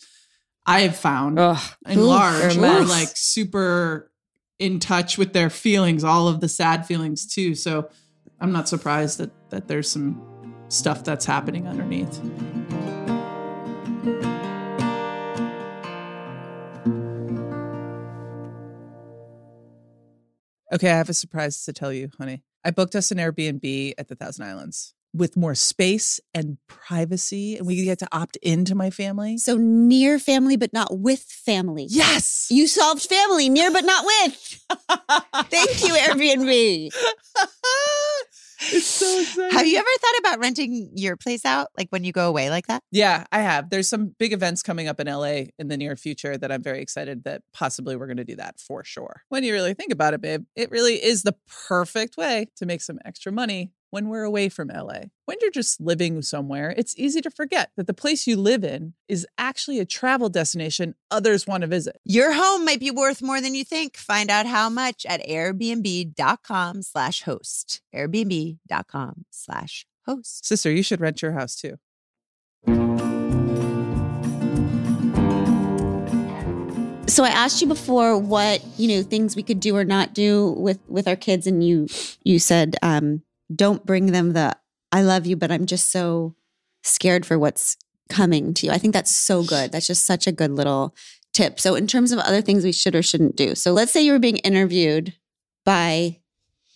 [0.67, 1.63] I have found Ugh.
[1.89, 4.11] in large are like super
[4.59, 7.55] in touch with their feelings, all of the sad feelings too.
[7.55, 7.89] So
[8.39, 10.23] I'm not surprised that that there's some
[10.69, 12.21] stuff that's happening underneath.
[20.73, 22.43] Okay, I have a surprise to tell you, honey.
[22.65, 27.67] I booked us an Airbnb at the Thousand Islands with more space and privacy, and
[27.67, 29.39] we get to opt into my family.
[29.39, 31.87] So near family, but not with family.
[31.89, 32.47] Yes.
[32.51, 34.65] You solved family, near but not with.
[35.51, 36.91] Thank you, Airbnb.
[38.61, 39.57] it's so exciting.
[39.57, 42.67] Have you ever thought about renting your place out, like when you go away like
[42.67, 42.83] that?
[42.91, 43.71] Yeah, I have.
[43.71, 46.81] There's some big events coming up in LA in the near future that I'm very
[46.81, 49.23] excited that possibly we're going to do that for sure.
[49.29, 51.35] When you really think about it, babe, it really is the
[51.69, 55.03] perfect way to make some extra money when we're away from LA.
[55.27, 58.95] When you're just living somewhere, it's easy to forget that the place you live in
[59.09, 62.01] is actually a travel destination others want to visit.
[62.05, 63.97] Your home might be worth more than you think.
[63.97, 67.83] Find out how much at airbnb.com slash host.
[67.95, 70.47] Airbnb.com slash host.
[70.47, 71.77] Sister, you should rent your house too.
[77.11, 80.53] So I asked you before what you know things we could do or not do
[80.53, 81.89] with with our kids, and you
[82.23, 83.23] you said um,
[83.55, 84.57] don't bring them the
[84.93, 86.35] "I love you," but I'm just so
[86.83, 87.77] scared for what's
[88.09, 88.73] coming to you.
[88.73, 89.73] I think that's so good.
[89.73, 90.95] That's just such a good little
[91.33, 91.61] tip.
[91.61, 94.13] So in terms of other things we should or shouldn't do, so let's say you
[94.13, 95.15] were being interviewed
[95.65, 96.19] by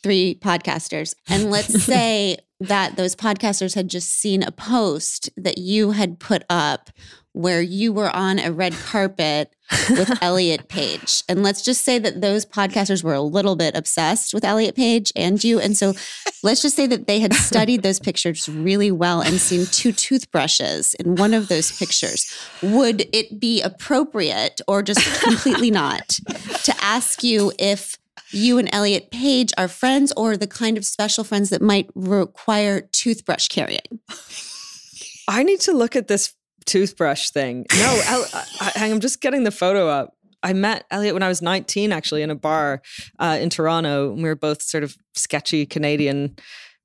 [0.03, 5.91] three podcasters, and let's say that those podcasters had just seen a post that you
[5.93, 6.91] had put up
[7.35, 9.53] where you were on a red carpet
[9.91, 11.25] with Elliot Page.
[11.29, 15.13] And let's just say that those podcasters were a little bit obsessed with Elliot Page
[15.17, 15.59] and you.
[15.59, 15.95] And so
[16.45, 20.95] let's just say that they had studied those pictures really well and seen two toothbrushes
[20.95, 22.33] in one of those pictures.
[22.63, 26.21] Would it be appropriate or just completely not
[26.63, 27.99] to ask you if
[28.31, 32.81] you and Elliot Page are friends or the kind of special friends that might require
[32.81, 34.01] toothbrush carrying?
[35.27, 36.35] I need to look at this
[36.67, 37.67] toothbrush thing.
[37.77, 40.17] No, El- I, I, I'm just getting the photo up.
[40.43, 42.83] I met Elliot when I was 19, actually, in a bar
[43.19, 44.13] uh, in Toronto.
[44.13, 46.37] And we were both sort of sketchy Canadian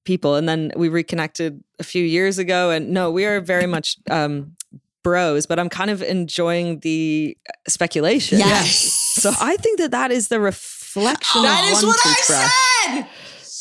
[0.05, 0.35] people.
[0.35, 2.71] And then we reconnected a few years ago.
[2.71, 4.55] And no, we are very much um,
[5.03, 8.39] bros, but I'm kind of enjoying the speculation.
[8.39, 8.77] Yes.
[8.79, 12.29] So I think that that is the reflection That of is one what toothbrush.
[12.29, 13.07] I said.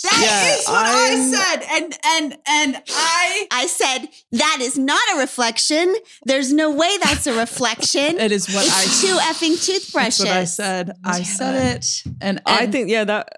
[0.02, 1.66] That Yeah, is what i I'm- said.
[1.70, 5.94] And and and I I said, that is not a reflection.
[6.24, 8.18] There's no way that's a reflection.
[8.20, 10.18] It is what I two effing toothbrushes.
[10.18, 10.92] That's what I said.
[11.04, 12.02] I said it.
[12.20, 13.28] And, I think yeah that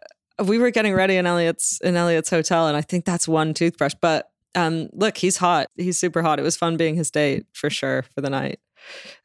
[0.44, 3.94] we were getting ready in Elliot's in Elliot's hotel, and I think that's one toothbrush.
[4.00, 5.66] But um, look, he's hot.
[5.76, 6.38] He's super hot.
[6.38, 8.58] It was fun being his date for sure for the night.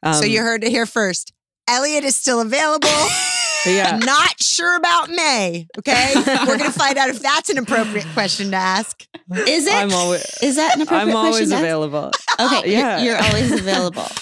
[0.02, 1.32] Um, so you heard it here first.
[1.68, 2.88] Elliot is still available.
[3.64, 3.98] yeah.
[4.04, 5.66] Not sure about Mae.
[5.78, 6.12] Okay.
[6.14, 9.06] We're going to find out if that's an appropriate question to ask.
[9.48, 9.74] Is it?
[9.74, 11.50] I'm always is that an appropriate I'm always question?
[11.50, 11.62] to ask?
[11.62, 12.10] available.
[12.40, 12.98] Okay, Yeah.
[12.98, 14.06] you're, you're always available.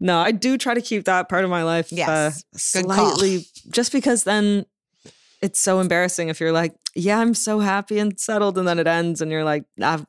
[0.00, 2.08] No, I do try to keep that part of my life Yes.
[2.08, 4.66] uh, slightly, just because then
[5.40, 8.86] it's so embarrassing if you're like, yeah, I'm so happy and settled, and then it
[8.88, 10.04] ends, and you're like, I've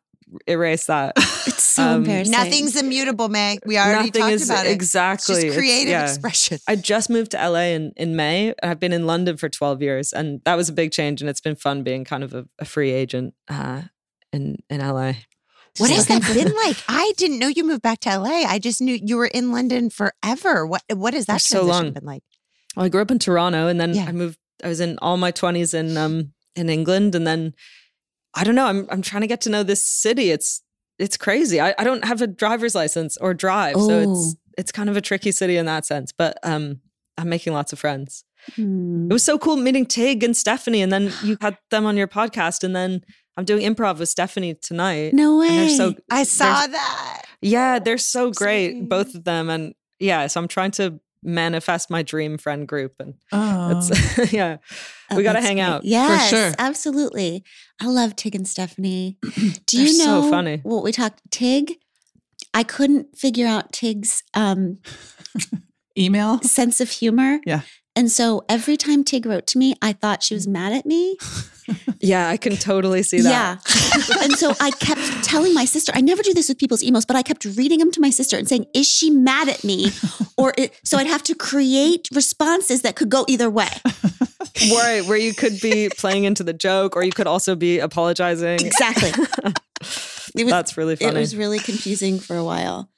[0.48, 1.14] erased that.
[1.18, 2.32] It's so Um, embarrassing.
[2.32, 3.60] Nothing's immutable, Mae.
[3.66, 4.72] We already Nothing talked is about it.
[4.72, 6.04] exactly It's It's- just creative yeah.
[6.04, 6.58] expression.
[6.68, 8.54] I just moved to LA in, in May.
[8.64, 11.22] I've been in London for 12 years, and that was a big change.
[11.22, 13.84] And it's been fun being kind of a, a free agent uh,
[14.34, 15.14] in in LA.
[15.78, 16.78] What has looking that been like?
[16.88, 18.44] I didn't know you moved back to LA.
[18.48, 20.66] I just knew you were in London forever.
[20.66, 21.92] What what has that For so long.
[21.92, 22.24] been like?
[22.78, 24.06] Well, I grew up in Toronto and then Yeah.
[24.08, 27.54] I moved I was in all my 20s in um in England and then
[28.36, 30.32] I don't know, I'm I'm trying to get to know this city.
[30.32, 30.62] It's
[31.00, 31.60] it's crazy.
[31.60, 34.12] I, I don't have a driver's license or drive, so Oh.
[34.12, 36.82] it's it's kind of a tricky city in that sense, but um
[37.18, 38.24] I'm making lots of friends.
[38.56, 39.08] Hmm.
[39.10, 42.08] It was so cool meeting Tig and Stephanie and then you had them on your
[42.08, 43.02] podcast and then
[43.38, 45.14] I'm doing improv with Stephanie tonight.
[45.14, 45.48] No way.
[45.48, 47.24] And they're so I saw that.
[47.42, 48.88] yeah, they're so great, Exciting.
[48.90, 53.16] both of them and yeah, so I'm trying to manifest my dream friend group and
[53.32, 53.78] Oh.
[53.78, 54.58] it's yeah.
[55.12, 55.64] Oh, we gotta hang great.
[55.66, 55.84] out.
[55.84, 56.54] Yes, sure.
[56.58, 57.44] absolutely.
[57.82, 59.18] I love Tig and Stephanie.
[59.66, 60.60] Do you so know funny.
[60.64, 61.22] what we talked?
[61.32, 61.74] Tig,
[62.54, 64.80] I couldn't figure out Tig's um,
[65.98, 66.42] Email.
[66.42, 67.40] sense of humor.
[67.46, 67.62] Yeah.
[67.96, 71.18] And so every time Tig wrote to me, I thought she was mad at me.
[72.00, 73.30] Yeah, I can totally see that.
[73.32, 74.24] Yeah.
[74.24, 77.16] and so I kept telling my sister, I never do this with people's emails, but
[77.16, 79.92] I kept reading them to my sister and saying, Is she mad at me?
[80.38, 83.70] Or it, so I'd have to create responses that could go either way.
[84.70, 88.60] Where where you could be playing into the joke or you could also be apologizing.
[88.60, 89.12] Exactly.
[90.36, 92.90] Was, That's really it was really confusing for a while.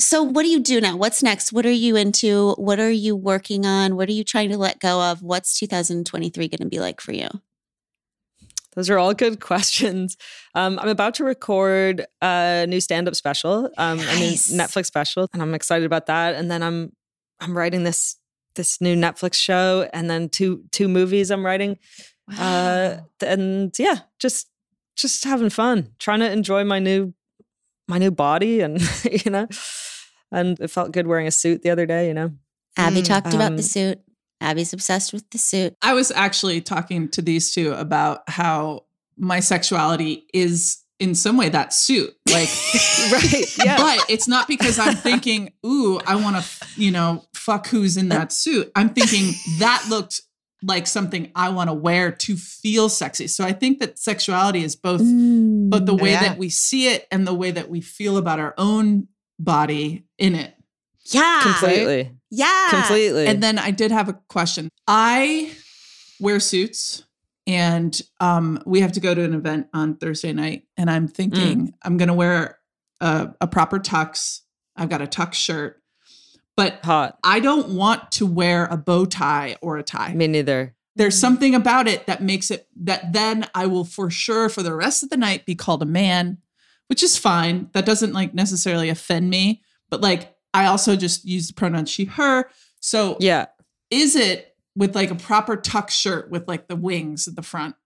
[0.00, 0.96] So, what do you do now?
[0.96, 1.52] What's next?
[1.52, 2.52] What are you into?
[2.52, 3.96] What are you working on?
[3.96, 5.22] What are you trying to let go of?
[5.22, 7.28] What's 2023 going to be like for you?
[8.74, 10.16] Those are all good questions.
[10.54, 15.42] Um, I'm about to record a new stand-up special, um, a new Netflix special, and
[15.42, 16.34] I'm excited about that.
[16.34, 16.92] And then I'm
[17.38, 18.16] I'm writing this
[18.54, 21.78] this new Netflix show, and then two two movies I'm writing.
[22.38, 24.48] Uh, and yeah, just
[24.96, 27.12] just having fun, trying to enjoy my new
[27.86, 28.80] my new body, and
[29.24, 29.46] you know,
[30.32, 32.08] and it felt good wearing a suit the other day.
[32.08, 32.32] You know,
[32.76, 34.00] Abby Mm, talked about the um, suit.
[34.40, 35.74] Abby's obsessed with the suit.
[35.82, 38.84] I was actually talking to these two about how
[39.16, 42.14] my sexuality is in some way that suit.
[42.30, 42.48] Like,
[43.12, 43.58] right?
[43.64, 43.76] Yeah.
[43.78, 48.08] but it's not because I'm thinking, ooh, I want to, you know, fuck who's in
[48.10, 48.70] that suit.
[48.74, 50.20] I'm thinking that looked
[50.62, 53.26] like something I want to wear to feel sexy.
[53.28, 56.20] So I think that sexuality is both but the way yeah.
[56.20, 59.08] that we see it and the way that we feel about our own
[59.44, 60.54] body in it.
[61.06, 61.40] yeah.
[61.42, 62.68] completely, Yeah.
[62.70, 63.26] completely.
[63.26, 64.68] And then I did have a question.
[64.86, 65.52] I
[66.20, 67.04] wear suits
[67.46, 70.64] and um, we have to go to an event on Thursday night.
[70.76, 72.58] And I'm thinking I'm going to wear
[73.00, 74.40] a, a proper tux.
[74.76, 75.82] I've got a tux shirt,
[76.56, 77.18] but hot.
[77.24, 80.14] I don't want to wear a bow tie or a tie.
[80.14, 80.76] Me neither.
[80.96, 84.74] There's something about it that makes it that then I will for sure for the
[84.74, 86.38] rest of the night be called a man,
[86.90, 87.70] which is fine.
[87.72, 92.04] That doesn't like necessarily offend me, but like I also just use the pronoun she,
[92.06, 92.50] her.
[92.80, 93.46] So Yeah.
[93.90, 97.76] is it with like a proper tuck shirt with like the wings at the front?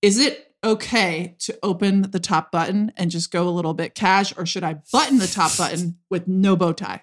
[0.00, 4.32] Is it okay to open the top button and just go a little bit cash,
[4.36, 7.02] or should I button the top button with no bow tie?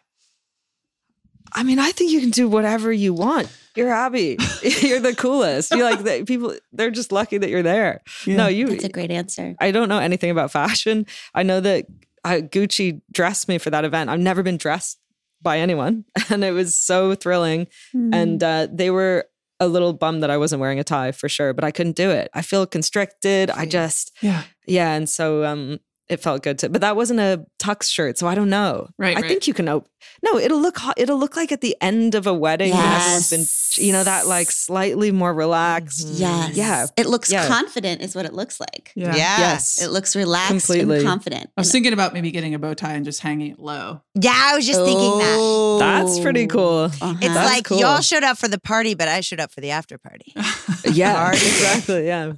[1.51, 3.49] I mean, I think you can do whatever you want.
[3.75, 4.37] You're Abby.
[4.81, 5.71] you're the coolest.
[5.73, 6.55] You like that people.
[6.71, 8.01] They're just lucky that you're there.
[8.27, 8.67] No, you.
[8.67, 9.55] That's a great answer.
[9.59, 11.05] I don't know anything about fashion.
[11.33, 11.85] I know that
[12.23, 14.09] uh, Gucci dressed me for that event.
[14.09, 14.99] I've never been dressed
[15.41, 17.67] by anyone, and it was so thrilling.
[17.91, 18.13] Hmm.
[18.13, 19.25] And uh, they were
[19.59, 22.09] a little bummed that I wasn't wearing a tie for sure, but I couldn't do
[22.09, 22.29] it.
[22.33, 23.49] I feel constricted.
[23.49, 24.43] I just Yeah.
[24.67, 25.79] yeah, and so um,
[26.09, 26.69] it felt good to.
[26.69, 28.89] But that wasn't a tux shirt, so I don't know.
[28.97, 29.27] Right, I right.
[29.29, 29.89] think you can open.
[30.21, 30.95] No, it'll look hot.
[30.97, 33.77] It'll look like at the end of a wedding when everyone's been, Yes.
[33.77, 36.05] you know, that like slightly more relaxed.
[36.09, 36.55] Yes.
[36.55, 36.87] Yeah.
[36.97, 37.47] It looks Yeah.
[37.47, 38.91] confident, is what it looks like.
[38.95, 39.15] Yeah.
[39.15, 39.37] Yeah.
[39.39, 39.81] Yes.
[39.81, 40.97] It looks relaxed Completely.
[40.97, 41.49] and confident.
[41.57, 44.01] I was thinking about maybe getting a bow tie and just hanging it low.
[44.13, 45.77] Yeah, I was just thinking that.
[45.79, 46.91] That's pretty cool.
[47.01, 47.13] Uh-huh.
[47.21, 47.79] It's That's like cool.
[47.79, 50.33] y'all showed up for the party, but I showed up for the after party.
[50.85, 52.05] Yeah, exactly.
[52.07, 52.33] Yeah.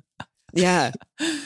[0.55, 0.91] Yeah.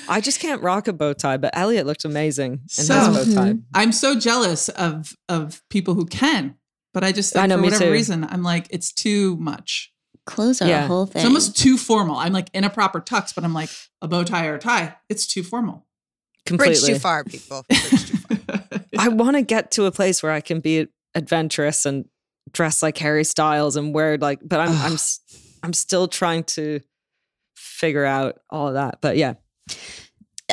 [0.08, 3.42] I just can't rock a bow tie, but Elliot looked amazing in So- his bow
[3.42, 3.50] tie.
[3.52, 3.60] Mm-hmm.
[3.74, 6.56] I'm so jealous of of people who can,
[6.94, 7.92] but I just think I know, for whatever too.
[7.92, 9.92] reason, I'm like, it's too much.
[10.26, 10.84] Clothes are Yeah.
[10.86, 11.22] a whole thing.
[11.22, 12.16] It's almost too formal.
[12.18, 13.70] I'm like in a proper tux, but I'm like
[14.02, 14.96] a bow tie or a tie.
[15.10, 15.88] It's too formal.
[16.46, 16.76] Completely.
[16.76, 17.66] Bridge too far, people.
[17.68, 18.60] Bridge too far.
[19.00, 22.06] I want to get to a place where I can be adventurous and
[22.52, 25.20] dress like Harry Styles and wear like, but I'm I'm s-
[25.64, 26.80] I'm still trying to
[27.80, 29.00] figure out all of that.
[29.02, 29.36] But yeah,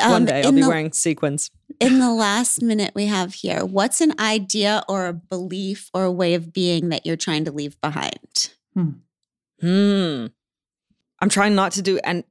[0.03, 1.51] Um, one day I'll be the- wearing sequins.
[1.81, 6.12] in the last minute we have here, what's an idea or a belief or a
[6.12, 8.51] way of being that you're trying to leave behind?
[9.61, 10.27] Hmm.
[11.20, 12.24] I'm trying not to do and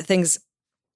[0.00, 0.38] things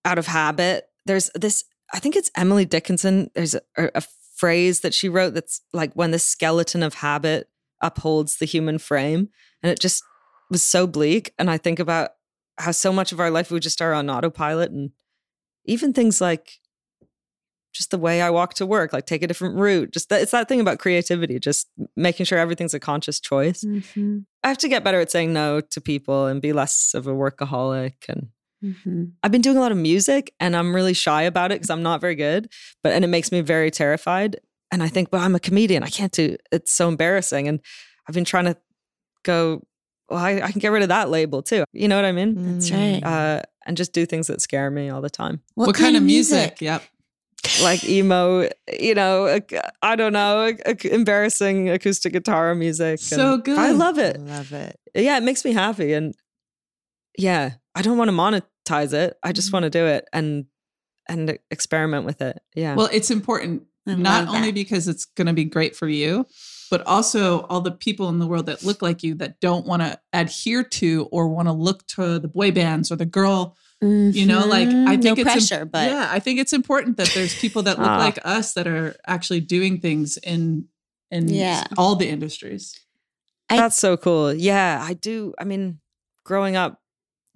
[0.04, 0.86] out of habit.
[1.06, 1.64] There's this.
[1.92, 3.30] I think it's Emily Dickinson.
[3.34, 4.02] There's a, a
[4.36, 7.48] phrase that she wrote that's like when the skeleton of habit
[7.82, 9.28] upholds the human frame,
[9.62, 10.02] and it just
[10.50, 11.34] was so bleak.
[11.38, 12.12] And I think about
[12.58, 14.90] how so much of our life we just are on autopilot, and
[15.64, 16.58] even things like
[17.72, 19.92] just the way I walk to work, like take a different route.
[19.92, 23.64] Just that it's that thing about creativity, just making sure everything's a conscious choice.
[23.64, 24.20] Mm-hmm.
[24.44, 27.12] I have to get better at saying no to people and be less of a
[27.12, 27.94] workaholic.
[28.08, 28.28] And
[28.62, 29.04] Mm-hmm.
[29.22, 31.82] I've been doing a lot of music and I'm really shy about it because I'm
[31.82, 32.50] not very good,
[32.82, 34.36] but and it makes me very terrified.
[34.70, 35.82] And I think, well, I'm a comedian.
[35.82, 37.48] I can't do it's so embarrassing.
[37.48, 37.60] And
[38.08, 38.56] I've been trying to
[39.24, 39.62] go,
[40.12, 41.64] well, I, I can get rid of that label too.
[41.72, 42.54] You know what I mean?
[42.54, 43.00] That's right.
[43.02, 45.40] Uh, and just do things that scare me all the time.
[45.54, 46.60] What, kind, of music?
[46.60, 46.82] Yep.
[47.62, 48.48] like emo,
[48.78, 49.40] you know,
[49.82, 53.00] I don't know, ac- ac- embarrassing acoustic guitar music.
[53.00, 53.58] So and good.
[53.58, 54.16] I love it.
[54.16, 54.78] I love it.
[54.94, 55.92] Yeah, it makes me happy.
[55.92, 56.14] And
[57.18, 59.16] yeah, I don't want to monetize it.
[59.22, 60.46] I just want to do it and
[61.08, 62.38] and experiment with it.
[62.54, 62.74] Yeah.
[62.74, 64.54] Well, it's important I not only that.
[64.54, 66.26] because it's going to be great for you,
[66.72, 69.82] but also all the people in the world that look like you that don't want
[69.82, 73.54] to adhere to or want to look to the boy bands or the girl.
[73.82, 75.02] You know, like I Mhm.
[75.02, 77.88] think no it's im- but yeah, I think it's important that there's people that look
[77.88, 77.98] Ah.
[77.98, 80.68] like us that are actually doing things in
[81.10, 81.64] in Yeah.
[81.76, 82.74] all the industries.
[83.50, 84.32] I- That's so cool.
[84.32, 85.34] Yeah, I do.
[85.38, 85.80] I mean,
[86.24, 86.80] growing up,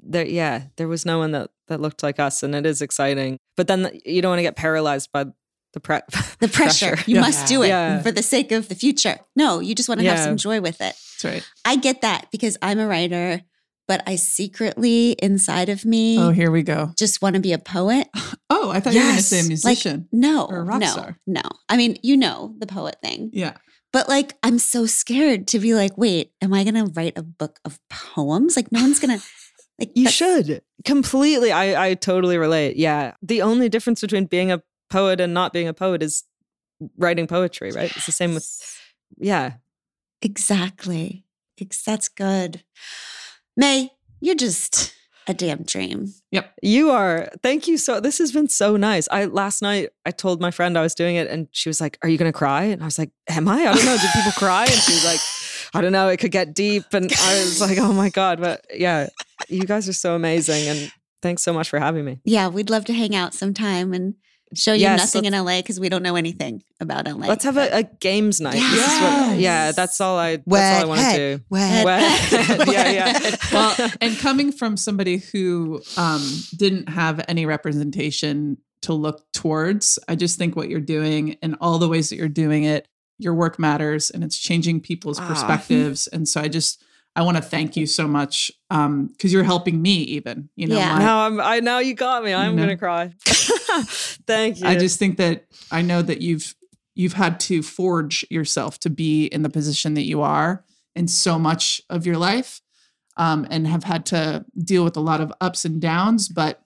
[0.01, 3.37] there, yeah, there was no one that that looked like us, and it is exciting.
[3.57, 5.27] But then you don't want to get paralyzed by
[5.77, 6.01] the pre-
[6.41, 6.97] the pressure.
[7.07, 7.21] You Yeah.
[7.21, 8.01] must do it Yeah.
[8.03, 9.19] for the sake of the future.
[9.37, 10.95] No, you just want to have some joy with it.
[10.97, 11.45] That's right.
[11.65, 13.43] I get that because I'm a writer,
[13.87, 16.93] but I secretly inside of me Oh, here we go.
[16.99, 18.09] just want to be a poet.
[18.49, 20.09] Oh, I thought you were going to say a like- musician.
[20.13, 21.19] No, Or a rock no, star.
[21.27, 21.43] no.
[21.69, 23.55] I mean, you know the poet thing, yeah.
[23.93, 27.23] but like I'm so scared to be like, wait, am I going to write a
[27.23, 28.57] book of poems?
[28.57, 29.25] Like no one's going to
[29.81, 31.51] like You should completely.
[31.53, 32.77] I I totally relate.
[32.77, 36.25] Yeah, the only difference between being a poet and not being a poet is
[36.99, 37.95] writing poetry, right?
[37.97, 38.47] It's the same with
[39.19, 39.55] yeah.
[40.23, 41.25] Exactly.
[41.87, 42.63] That's good.
[43.57, 44.95] Mae, you're just
[45.27, 46.13] a damn dream.
[46.31, 46.53] Yep.
[46.63, 47.31] You are.
[47.43, 48.01] Thank you so.
[48.01, 49.09] This has been so nice.
[49.11, 51.99] I last night I told my friend I was doing it, and she was like,
[52.03, 53.57] "Are you going to cry?" And I was like, "Am I?
[53.67, 53.97] I don't know.
[53.97, 55.21] Did people cry?" And she was like,
[55.75, 56.09] "I don't know.
[56.09, 59.09] It could get deep." And I was like, "Oh my god!" But yeah,
[59.49, 62.21] you guys are so amazing, and thanks so much for having me.
[62.25, 64.15] Yeah, we'd love to hang out sometime and
[64.55, 67.27] show you Yes, nothing in LA because we don't know anything about LA.
[67.27, 68.53] Let's have a, a games night.
[68.55, 70.37] This is what- yeah, that's all I.
[70.37, 71.45] That's all I Wet want to do.
[71.51, 72.45] Wet Wet head.
[72.45, 72.69] head.
[72.69, 73.37] Yeah, yeah.
[73.53, 76.23] Well, and coming from somebody who um,
[76.57, 81.79] didn't have any representation to look towards, I just think what you're doing and all
[81.79, 82.87] the ways that you're doing it,
[83.19, 85.27] your work matters and it's changing people's Ah.
[85.27, 86.07] perspectives.
[86.09, 86.83] And so I just,
[87.17, 90.93] I want to thank you so much because you're helping me even, you know, Yeah.
[90.93, 91.41] my- Now I'm.
[91.41, 92.33] I now you got me.
[92.35, 92.63] I'm know.
[92.63, 93.13] gonna cry.
[94.27, 94.67] Thank you.
[94.67, 96.55] I just think that I know that you've
[96.95, 100.65] you've had to forge yourself to be in the position that you are
[100.95, 102.61] in so much of your life,
[103.17, 106.29] um, and have had to deal with a lot of ups and downs.
[106.29, 106.63] But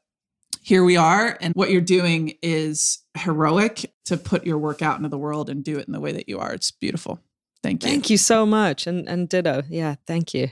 [0.62, 5.08] here we are, and what you're doing is heroic to put your work out into
[5.08, 6.52] the world and do it in the way that you are.
[6.52, 7.20] It's beautiful.
[7.62, 7.90] Thank you.
[7.90, 9.62] Thank you so much, and and ditto.
[9.68, 10.48] Yeah, thank you.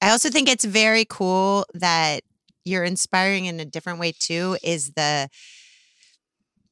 [0.00, 2.20] I also think it's very cool that
[2.64, 5.28] you're inspiring in a different way too is the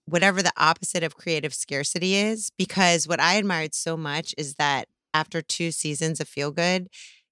[0.06, 4.86] whatever the opposite of creative scarcity is because what I admired so much is that
[5.14, 6.88] after two seasons of Feel Good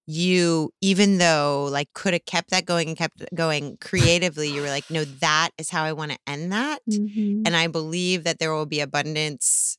[0.07, 4.69] you even though like could have kept that going and kept going creatively you were
[4.69, 7.43] like no that is how I want to end that Mhm.
[7.47, 9.79] and I believe that there will be abundance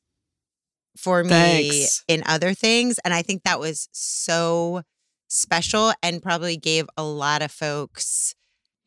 [0.97, 2.03] for me Thanks.
[2.07, 2.99] in other things.
[3.03, 4.81] And I think that was so
[5.27, 8.33] special and probably gave a lot of folks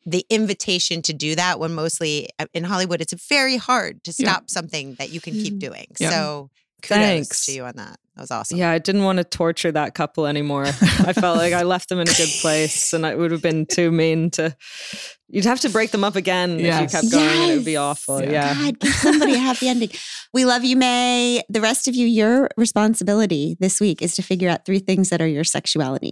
[0.05, 4.31] the invitation to do that when mostly uh, in Hollywood, it's very hard to Yeah.
[4.31, 5.59] stop something that you can keep Mhm.
[5.59, 5.85] doing.
[5.99, 6.09] Yeah.
[6.09, 6.49] So
[6.81, 7.45] kudos Thanks.
[7.45, 7.97] to you on that.
[8.15, 8.57] That was awesome.
[8.57, 10.65] Yeah, I didn't want to torture that couple anymore.
[10.65, 13.65] I felt like I left them in a good place, and it would have been
[13.65, 14.55] too mean to.
[15.29, 17.77] You'd have to break them up again if you kept going, and it would be
[17.77, 18.21] awful.
[18.21, 18.31] Yeah.
[18.31, 18.53] Yeah.
[18.71, 19.89] God, give somebody a happy ending.
[20.33, 21.43] We love you, Mae.
[21.49, 25.21] The rest of you, your responsibility this week is to figure out three things that
[25.21, 26.11] are your sexuality.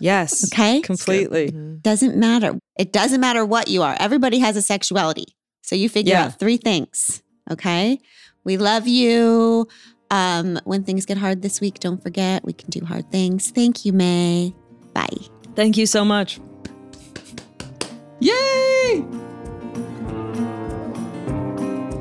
[0.00, 0.52] Yes.
[0.52, 0.80] Okay?
[0.80, 1.52] Completely.
[1.52, 1.80] Mhm.
[1.80, 2.58] Doesn't matter.
[2.78, 3.96] It doesn't matter what you are.
[3.98, 5.26] Everybody has a sexuality.
[5.62, 6.24] So you figure Yeah.
[6.26, 7.22] out three things.
[7.50, 8.00] Okay?
[8.44, 9.66] We love you.
[10.10, 13.50] Um, when things get hard this week, don't forget we can do hard things.
[13.50, 14.54] Thank you, Mae.
[14.92, 15.08] Bye.
[15.56, 16.40] Thank you so much.
[18.20, 19.04] Yay!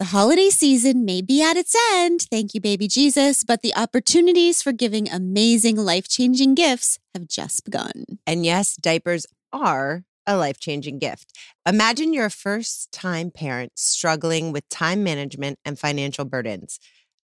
[0.00, 4.62] The holiday season may be at its end, thank you, baby Jesus, but the opportunities
[4.62, 8.06] for giving amazing, life changing gifts have just begun.
[8.26, 11.36] And yes, diapers are a life changing gift.
[11.68, 16.80] Imagine you're a first time parent struggling with time management and financial burdens.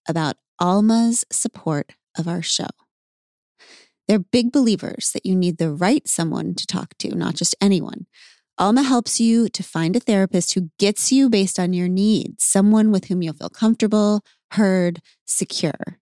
[0.07, 2.67] about Alma's support of our show.
[4.07, 8.07] They're big believers that you need the right someone to talk to, not just anyone.
[8.57, 12.91] Alma helps you to find a therapist who gets you based on your needs, someone
[12.91, 14.21] with whom you'll feel comfortable,
[14.51, 15.99] heard, secure.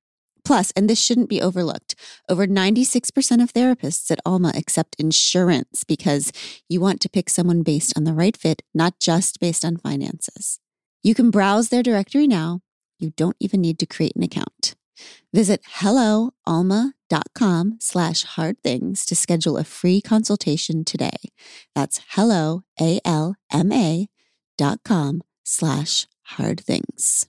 [0.48, 1.93] Plus, and this shouldn't be overlooked,
[2.30, 6.32] over 96% of therapists at Alma accept insurance because
[6.70, 10.62] you want to pick someone based on the right fit, not just based on finances.
[11.04, 12.62] You can browse their directory now.
[12.98, 14.76] You don't even need to create an account.
[15.34, 21.18] Visit helloalma.com slash hard things to schedule a free consultation today.
[21.76, 24.08] That's hello, A-L-M-A
[24.58, 27.28] dot com slash hard things.